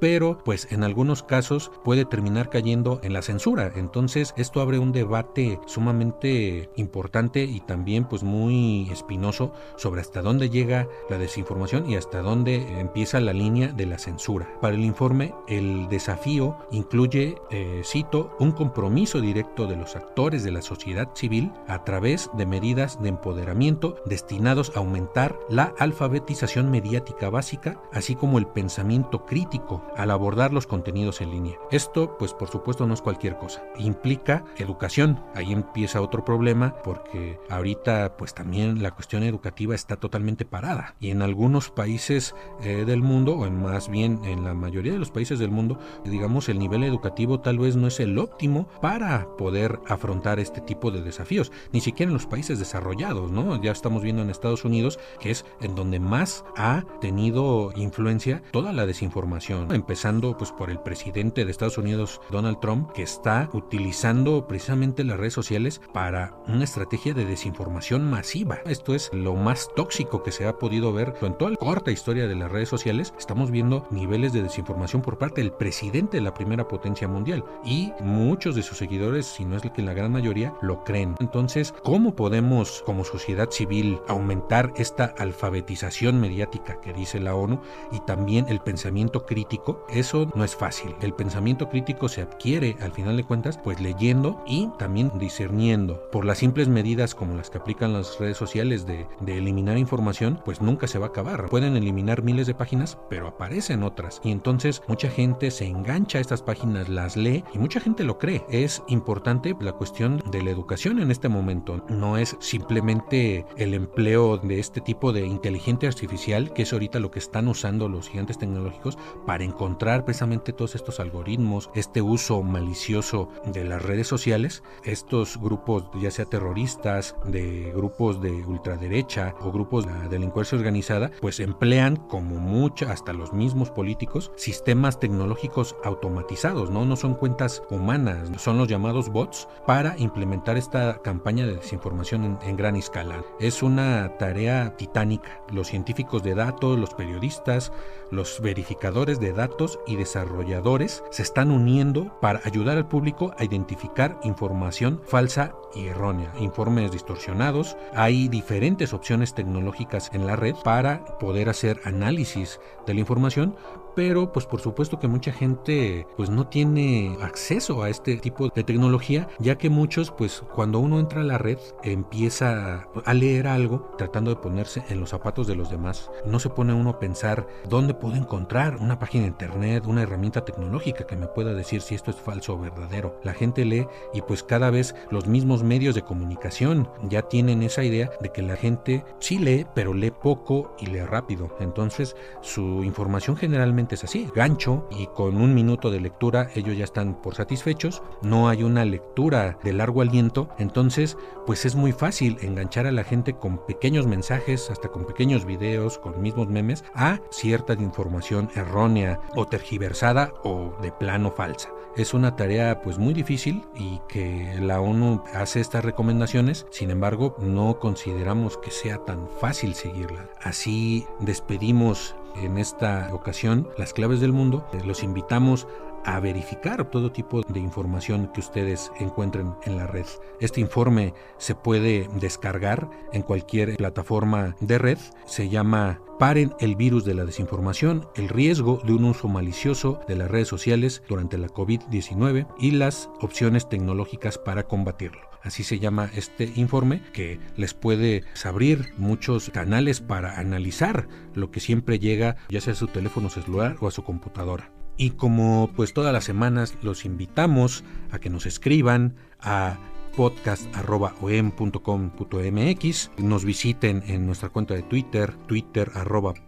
pero 0.00 0.38
pues 0.44 0.68
en 0.70 0.84
algunos 0.84 1.22
casos 1.22 1.70
puede 1.84 2.04
terminar 2.04 2.50
cayendo 2.50 3.00
en 3.02 3.12
la 3.12 3.22
censura. 3.22 3.72
Entonces 3.76 4.34
esto 4.36 4.60
abre 4.60 4.78
un 4.78 4.92
debate 4.92 5.60
sumamente 5.66 6.70
importante 6.76 7.44
y 7.44 7.60
también 7.60 8.04
pues 8.04 8.22
muy 8.22 8.88
espinoso 8.90 9.52
sobre 9.76 10.00
hasta 10.00 10.22
dónde 10.22 10.50
llega 10.50 10.88
la 11.08 11.18
desinformación 11.18 11.88
y 11.88 11.96
hasta 11.96 12.22
dónde 12.22 12.80
empieza 12.80 13.20
la 13.20 13.32
línea 13.32 13.68
de 13.68 13.86
la 13.86 13.98
censura. 13.98 14.48
Para 14.60 14.74
el 14.74 14.84
informe, 14.84 15.34
el 15.48 15.88
desafío 15.88 16.56
incluye, 16.70 17.36
eh, 17.50 17.82
cito, 17.84 18.34
un 18.38 18.52
compromiso 18.52 19.20
directo 19.20 19.66
de 19.66 19.76
los 19.76 19.96
actores 19.96 20.44
de 20.44 20.52
la 20.52 20.62
sociedad 20.62 21.10
civil 21.14 21.52
a 21.68 21.84
través 21.84 22.30
de 22.34 22.46
medidas 22.46 23.02
de 23.02 23.10
empoderamiento 23.10 23.96
destinados 24.06 24.72
a 24.74 24.78
aumentar 24.78 25.38
la 25.48 25.74
alfabetización 25.78 26.70
mediática 26.70 27.30
básica, 27.30 27.80
así 27.92 28.14
como 28.14 28.38
el 28.38 28.46
pensamiento 28.46 29.24
crítico 29.26 29.33
crítico 29.34 29.82
al 29.96 30.12
abordar 30.12 30.52
los 30.52 30.68
contenidos 30.68 31.20
en 31.20 31.32
línea. 31.32 31.58
Esto, 31.72 32.16
pues 32.18 32.32
por 32.32 32.48
supuesto, 32.48 32.86
no 32.86 32.94
es 32.94 33.02
cualquier 33.02 33.36
cosa. 33.36 33.64
Implica 33.76 34.44
educación. 34.58 35.18
Ahí 35.34 35.52
empieza 35.52 36.00
otro 36.00 36.24
problema 36.24 36.76
porque 36.84 37.40
ahorita, 37.50 38.16
pues 38.16 38.32
también 38.32 38.80
la 38.80 38.92
cuestión 38.92 39.24
educativa 39.24 39.74
está 39.74 39.96
totalmente 39.96 40.44
parada. 40.44 40.94
Y 41.00 41.10
en 41.10 41.20
algunos 41.20 41.70
países 41.70 42.36
eh, 42.62 42.84
del 42.86 43.02
mundo, 43.02 43.34
o 43.34 43.46
en 43.46 43.60
más 43.60 43.88
bien 43.88 44.24
en 44.24 44.44
la 44.44 44.54
mayoría 44.54 44.92
de 44.92 45.00
los 45.00 45.10
países 45.10 45.40
del 45.40 45.50
mundo, 45.50 45.80
digamos, 46.04 46.48
el 46.48 46.60
nivel 46.60 46.84
educativo 46.84 47.40
tal 47.40 47.58
vez 47.58 47.74
no 47.74 47.88
es 47.88 47.98
el 47.98 48.16
óptimo 48.20 48.68
para 48.80 49.26
poder 49.36 49.80
afrontar 49.88 50.38
este 50.38 50.60
tipo 50.60 50.92
de 50.92 51.02
desafíos. 51.02 51.50
Ni 51.72 51.80
siquiera 51.80 52.10
en 52.10 52.14
los 52.14 52.26
países 52.26 52.60
desarrollados, 52.60 53.32
¿no? 53.32 53.60
Ya 53.60 53.72
estamos 53.72 54.04
viendo 54.04 54.22
en 54.22 54.30
Estados 54.30 54.64
Unidos 54.64 55.00
que 55.18 55.32
es 55.32 55.44
en 55.60 55.74
donde 55.74 55.98
más 55.98 56.44
ha 56.56 56.84
tenido 57.00 57.72
influencia 57.74 58.40
toda 58.52 58.72
la 58.72 58.86
desinformación 58.86 59.23
empezando 59.70 60.36
pues 60.36 60.52
por 60.52 60.70
el 60.70 60.78
presidente 60.78 61.44
de 61.44 61.50
Estados 61.50 61.78
Unidos, 61.78 62.20
Donald 62.30 62.60
Trump, 62.60 62.90
que 62.92 63.02
está 63.02 63.48
utilizando 63.52 64.46
precisamente 64.46 65.02
las 65.02 65.18
redes 65.18 65.32
sociales 65.32 65.80
para 65.92 66.36
una 66.46 66.64
estrategia 66.64 67.14
de 67.14 67.24
desinformación 67.24 68.08
masiva. 68.08 68.60
Esto 68.66 68.94
es 68.94 69.10
lo 69.12 69.34
más 69.34 69.68
tóxico 69.74 70.22
que 70.22 70.32
se 70.32 70.46
ha 70.46 70.58
podido 70.58 70.92
ver 70.92 71.14
en 71.22 71.38
toda 71.38 71.52
la 71.52 71.56
corta 71.56 71.90
historia 71.90 72.28
de 72.28 72.34
las 72.34 72.52
redes 72.52 72.68
sociales. 72.68 73.14
Estamos 73.18 73.50
viendo 73.50 73.86
niveles 73.90 74.32
de 74.32 74.42
desinformación 74.42 75.02
por 75.02 75.18
parte 75.18 75.40
del 75.40 75.52
presidente 75.52 76.18
de 76.18 76.22
la 76.22 76.34
primera 76.34 76.68
potencia 76.68 77.08
mundial 77.08 77.44
y 77.64 77.92
muchos 78.00 78.54
de 78.54 78.62
sus 78.62 78.78
seguidores, 78.78 79.26
si 79.26 79.44
no 79.44 79.56
es 79.56 79.62
que 79.62 79.82
la 79.82 79.94
gran 79.94 80.12
mayoría, 80.12 80.54
lo 80.60 80.84
creen. 80.84 81.14
Entonces, 81.20 81.74
¿cómo 81.82 82.14
podemos 82.14 82.82
como 82.84 83.04
sociedad 83.04 83.50
civil 83.50 84.00
aumentar 84.06 84.72
esta 84.76 85.14
alfabetización 85.18 86.20
mediática 86.20 86.80
que 86.80 86.92
dice 86.92 87.20
la 87.20 87.34
ONU 87.34 87.60
y 87.92 88.00
también 88.00 88.46
el 88.48 88.60
pensamiento 88.60 89.13
crítico, 89.22 89.86
eso 89.88 90.30
no 90.34 90.44
es 90.44 90.54
fácil. 90.54 90.94
El 91.00 91.14
pensamiento 91.14 91.68
crítico 91.68 92.08
se 92.08 92.22
adquiere 92.22 92.76
al 92.80 92.92
final 92.92 93.16
de 93.16 93.24
cuentas 93.24 93.58
pues 93.58 93.80
leyendo 93.80 94.42
y 94.46 94.68
también 94.78 95.10
discerniendo. 95.18 96.08
Por 96.10 96.24
las 96.24 96.38
simples 96.38 96.68
medidas 96.68 97.14
como 97.14 97.34
las 97.34 97.50
que 97.50 97.58
aplican 97.58 97.92
las 97.92 98.18
redes 98.18 98.36
sociales 98.36 98.86
de, 98.86 99.06
de 99.20 99.38
eliminar 99.38 99.78
información, 99.78 100.40
pues 100.44 100.60
nunca 100.60 100.86
se 100.86 100.98
va 100.98 101.06
a 101.06 101.08
acabar. 101.10 101.48
Pueden 101.48 101.76
eliminar 101.76 102.22
miles 102.22 102.46
de 102.46 102.54
páginas, 102.54 102.98
pero 103.08 103.28
aparecen 103.28 103.82
otras. 103.82 104.20
Y 104.24 104.30
entonces 104.30 104.82
mucha 104.88 105.08
gente 105.08 105.50
se 105.50 105.66
engancha 105.66 106.18
a 106.18 106.20
estas 106.20 106.42
páginas, 106.42 106.88
las 106.88 107.16
lee 107.16 107.44
y 107.52 107.58
mucha 107.58 107.80
gente 107.80 108.04
lo 108.04 108.18
cree. 108.18 108.44
Es 108.48 108.82
importante 108.88 109.54
la 109.60 109.72
cuestión 109.72 110.22
de 110.30 110.42
la 110.42 110.50
educación 110.50 111.00
en 111.00 111.10
este 111.10 111.28
momento. 111.28 111.84
No 111.88 112.18
es 112.18 112.36
simplemente 112.40 113.46
el 113.56 113.74
empleo 113.74 114.38
de 114.38 114.58
este 114.58 114.80
tipo 114.80 115.12
de 115.12 115.26
inteligencia 115.26 115.88
artificial, 115.88 116.52
que 116.52 116.62
es 116.62 116.72
ahorita 116.72 117.00
lo 117.00 117.10
que 117.10 117.18
están 117.18 117.48
usando 117.48 117.88
los 117.88 118.08
gigantes 118.08 118.38
tecnológicos 118.38 118.98
para 119.26 119.44
encontrar 119.44 120.04
precisamente 120.04 120.52
todos 120.52 120.74
estos 120.74 121.00
algoritmos, 121.00 121.70
este 121.74 122.02
uso 122.02 122.42
malicioso 122.42 123.28
de 123.46 123.64
las 123.64 123.82
redes 123.82 124.06
sociales, 124.06 124.62
estos 124.84 125.38
grupos 125.40 125.84
ya 126.00 126.10
sea 126.10 126.24
terroristas, 126.24 127.16
de 127.26 127.72
grupos 127.74 128.20
de 128.20 128.30
ultraderecha 128.30 129.34
o 129.40 129.50
grupos 129.50 129.86
de 129.86 130.08
delincuencia 130.08 130.58
organizada, 130.58 131.10
pues 131.20 131.40
emplean 131.40 131.96
como 131.96 132.36
mucha, 132.36 132.90
hasta 132.92 133.12
los 133.12 133.32
mismos 133.32 133.70
políticos, 133.70 134.32
sistemas 134.36 135.00
tecnológicos 135.00 135.76
automatizados, 135.84 136.70
¿no? 136.70 136.84
No 136.84 136.96
son 136.96 137.14
cuentas 137.14 137.62
humanas, 137.70 138.30
son 138.38 138.58
los 138.58 138.68
llamados 138.68 139.08
bots 139.08 139.48
para 139.66 139.96
implementar 139.98 140.56
esta 140.56 140.98
campaña 141.02 141.46
de 141.46 141.56
desinformación 141.56 142.24
en, 142.24 142.38
en 142.42 142.56
gran 142.56 142.76
escala. 142.76 143.24
Es 143.40 143.62
una 143.62 144.16
tarea 144.18 144.76
titánica. 144.76 145.42
Los 145.52 145.68
científicos 145.68 146.22
de 146.22 146.34
datos, 146.34 146.78
los 146.78 146.94
periodistas, 146.94 147.72
los 148.10 148.40
verificadores, 148.40 148.93
de 148.94 149.32
datos 149.32 149.80
y 149.88 149.96
desarrolladores 149.96 151.02
se 151.10 151.22
están 151.22 151.50
uniendo 151.50 152.16
para 152.20 152.40
ayudar 152.44 152.76
al 152.76 152.86
público 152.86 153.34
a 153.36 153.42
identificar 153.42 154.20
información 154.22 155.00
falsa 155.04 155.52
y 155.74 155.88
errónea, 155.88 156.32
informes 156.38 156.92
distorsionados. 156.92 157.76
Hay 157.92 158.28
diferentes 158.28 158.92
opciones 158.92 159.34
tecnológicas 159.34 160.10
en 160.14 160.28
la 160.28 160.36
red 160.36 160.54
para 160.62 161.04
poder 161.18 161.48
hacer 161.48 161.80
análisis 161.82 162.60
de 162.86 162.94
la 162.94 163.00
información, 163.00 163.56
pero 163.94 164.32
pues 164.32 164.46
por 164.46 164.60
supuesto 164.60 164.98
que 164.98 165.08
mucha 165.08 165.32
gente 165.32 166.06
pues 166.16 166.30
no 166.30 166.46
tiene 166.48 167.16
acceso 167.20 167.82
a 167.82 167.90
este 167.90 168.16
tipo 168.16 168.48
de 168.48 168.64
tecnología, 168.64 169.28
ya 169.38 169.56
que 169.56 169.70
muchos 169.70 170.10
pues 170.10 170.42
cuando 170.54 170.78
uno 170.78 170.98
entra 171.00 171.20
a 171.20 171.24
la 171.24 171.38
red 171.38 171.58
empieza 171.82 172.86
a 173.04 173.14
leer 173.14 173.46
algo 173.46 173.94
tratando 173.96 174.30
de 174.30 174.40
ponerse 174.40 174.84
en 174.88 175.00
los 175.00 175.10
zapatos 175.10 175.46
de 175.46 175.54
los 175.54 175.70
demás. 175.70 176.10
No 176.26 176.38
se 176.38 176.50
pone 176.50 176.72
uno 176.72 176.90
a 176.90 176.98
pensar 176.98 177.46
dónde 177.68 177.94
puedo 177.94 178.16
encontrar 178.16 178.76
una 178.76 178.98
página 178.98 179.22
de 179.22 179.28
internet, 179.28 179.86
una 179.86 180.02
herramienta 180.02 180.44
tecnológica 180.44 181.06
que 181.06 181.16
me 181.16 181.26
pueda 181.26 181.54
decir 181.54 181.80
si 181.80 181.94
esto 181.94 182.10
es 182.10 182.16
falso 182.16 182.54
o 182.54 182.58
verdadero. 182.58 183.20
La 183.22 183.34
gente 183.34 183.64
lee 183.64 183.86
y 184.12 184.22
pues 184.22 184.42
cada 184.42 184.70
vez 184.70 184.94
los 185.10 185.26
mismos 185.26 185.62
medios 185.62 185.94
de 185.94 186.02
comunicación 186.02 186.88
ya 187.08 187.22
tienen 187.22 187.62
esa 187.62 187.84
idea 187.84 188.10
de 188.20 188.30
que 188.30 188.42
la 188.42 188.56
gente 188.56 189.04
sí 189.18 189.38
lee, 189.38 189.66
pero 189.74 189.94
lee 189.94 190.10
poco 190.10 190.74
y 190.78 190.86
lee 190.86 191.00
rápido. 191.00 191.54
Entonces 191.60 192.16
su 192.40 192.82
información 192.84 193.36
generalmente 193.36 193.83
es 193.92 194.04
así, 194.04 194.30
gancho 194.34 194.86
y 194.90 195.06
con 195.08 195.36
un 195.36 195.54
minuto 195.54 195.90
de 195.90 196.00
lectura 196.00 196.48
ellos 196.54 196.76
ya 196.76 196.84
están 196.84 197.20
por 197.20 197.34
satisfechos, 197.34 198.02
no 198.22 198.48
hay 198.48 198.62
una 198.62 198.84
lectura 198.84 199.58
de 199.62 199.72
largo 199.72 200.00
aliento, 200.00 200.48
entonces 200.58 201.16
pues 201.46 201.66
es 201.66 201.74
muy 201.74 201.92
fácil 201.92 202.38
enganchar 202.40 202.86
a 202.86 202.92
la 202.92 203.04
gente 203.04 203.34
con 203.34 203.58
pequeños 203.66 204.06
mensajes, 204.06 204.70
hasta 204.70 204.88
con 204.88 205.04
pequeños 205.04 205.44
videos, 205.44 205.98
con 205.98 206.22
mismos 206.22 206.48
memes, 206.48 206.84
a 206.94 207.20
cierta 207.30 207.74
información 207.74 208.48
errónea 208.54 209.20
o 209.34 209.46
tergiversada 209.46 210.32
o 210.42 210.72
de 210.80 210.92
plano 210.92 211.30
falsa. 211.30 211.70
Es 211.96 212.12
una 212.12 212.34
tarea 212.34 212.80
pues 212.82 212.98
muy 212.98 213.14
difícil 213.14 213.62
y 213.76 214.00
que 214.08 214.58
la 214.60 214.80
ONU 214.80 215.22
hace 215.32 215.60
estas 215.60 215.84
recomendaciones, 215.84 216.66
sin 216.70 216.90
embargo 216.90 217.36
no 217.38 217.78
consideramos 217.78 218.58
que 218.58 218.72
sea 218.72 218.98
tan 219.04 219.28
fácil 219.40 219.74
seguirla. 219.74 220.28
Así 220.42 221.06
despedimos 221.20 222.16
en 222.36 222.58
esta 222.58 223.10
ocasión 223.12 223.68
las 223.78 223.92
claves 223.92 224.20
del 224.20 224.32
mundo. 224.32 224.66
Los 224.84 225.02
invitamos 225.02 225.66
a 226.04 226.20
verificar 226.20 226.90
todo 226.90 227.10
tipo 227.10 227.42
de 227.42 227.60
información 227.60 228.28
que 228.32 228.40
ustedes 228.40 228.92
encuentren 229.00 229.54
en 229.64 229.76
la 229.76 229.86
red. 229.86 230.06
Este 230.40 230.60
informe 230.60 231.14
se 231.38 231.54
puede 231.54 232.08
descargar 232.20 232.88
en 233.12 233.22
cualquier 233.22 233.76
plataforma 233.76 234.54
de 234.60 234.78
red. 234.78 234.98
Se 235.24 235.48
llama 235.48 236.00
Paren 236.18 236.54
el 236.60 236.76
virus 236.76 237.04
de 237.04 237.14
la 237.14 237.24
desinformación, 237.24 238.06
el 238.14 238.28
riesgo 238.28 238.80
de 238.84 238.92
un 238.92 239.04
uso 239.04 239.28
malicioso 239.28 240.00
de 240.06 240.16
las 240.16 240.30
redes 240.30 240.48
sociales 240.48 241.02
durante 241.08 241.38
la 241.38 241.48
COVID-19 241.48 242.46
y 242.58 242.72
las 242.72 243.10
opciones 243.20 243.68
tecnológicas 243.68 244.38
para 244.38 244.64
combatirlo. 244.64 245.33
Así 245.44 245.62
se 245.62 245.78
llama 245.78 246.10
este 246.14 246.50
informe 246.56 247.02
que 247.12 247.38
les 247.56 247.74
puede 247.74 248.24
abrir 248.44 248.94
muchos 248.96 249.50
canales 249.50 250.00
para 250.00 250.40
analizar 250.40 251.06
lo 251.34 251.50
que 251.50 251.60
siempre 251.60 251.98
llega 251.98 252.36
ya 252.48 252.60
sea 252.60 252.72
a 252.72 252.76
su 252.76 252.88
teléfono 252.88 253.28
celular 253.28 253.76
o 253.80 253.88
a 253.88 253.90
su 253.90 254.02
computadora. 254.02 254.72
Y 254.96 255.10
como 255.10 255.70
pues 255.76 255.92
todas 255.92 256.12
las 256.12 256.24
semanas 256.24 256.76
los 256.82 257.04
invitamos 257.04 257.84
a 258.10 258.18
que 258.18 258.30
nos 258.30 258.46
escriban 258.46 259.16
a 259.40 259.76
podcast.om.com.mx. 260.16 263.10
Nos 263.18 263.44
visiten 263.44 264.02
en 264.06 264.26
nuestra 264.26 264.48
cuenta 264.48 264.74
de 264.74 264.82
Twitter, 264.82 265.34
twitter 265.46 265.90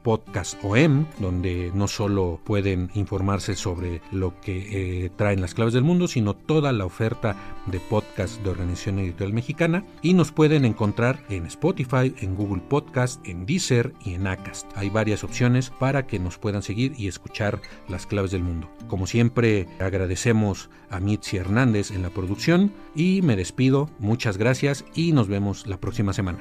podcastom, 0.03 1.07
donde 1.19 1.71
no 1.75 1.89
solo 1.89 2.41
pueden 2.45 2.91
informarse 2.95 3.57
sobre 3.57 4.01
lo 4.13 4.41
que 4.41 5.05
eh, 5.05 5.11
traen 5.17 5.41
las 5.41 5.55
claves 5.55 5.75
del 5.75 5.85
mundo, 5.85 6.07
sino 6.09 6.35
toda 6.35 6.73
la 6.73 6.85
oferta 6.85 7.56
de 7.66 7.81
podcast 7.81 8.40
de 8.42 8.50
Organización 8.50 9.00
Editorial 9.00 9.33
Mexicana. 9.33 9.85
Y 10.02 10.14
nos 10.14 10.31
pueden 10.31 10.64
encontrar 10.64 11.24
en 11.29 11.46
Spotify, 11.46 12.14
en 12.20 12.37
Google 12.37 12.62
Podcast, 12.68 13.26
en 13.26 13.46
Deezer 13.46 13.92
y 14.05 14.14
en 14.14 14.29
Acast. 14.29 14.66
Hay 14.76 14.90
varias 14.90 15.24
opciones 15.24 15.70
para 15.70 16.07
que 16.07 16.20
nos 16.20 16.38
puedan 16.38 16.62
seguir 16.62 16.92
y 16.96 17.09
escuchar 17.09 17.61
las 17.88 18.07
claves 18.07 18.31
del 18.31 18.44
mundo. 18.44 18.70
Como 18.87 19.09
siempre, 19.09 19.66
agradecemos 19.81 20.70
a 20.88 21.00
Mitzi 21.00 21.37
Hernández 21.37 21.90
en 21.90 22.02
la 22.02 22.11
producción 22.11 22.72
y 22.94 23.22
me 23.22 23.35
despido 23.35 23.57
pido, 23.57 23.90
muchas 23.98 24.37
gracias 24.37 24.85
y 24.94 25.11
nos 25.11 25.26
vemos 25.26 25.66
la 25.66 25.81
próxima 25.81 26.12
semana. 26.12 26.38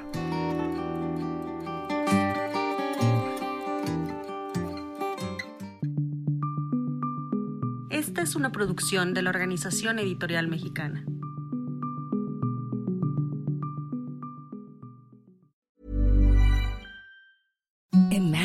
Producción 8.56 9.14
de 9.14 9.22
la 9.22 9.32
Organización 9.32 10.00
Editorial 10.00 10.48
Mexicana. 10.48 11.04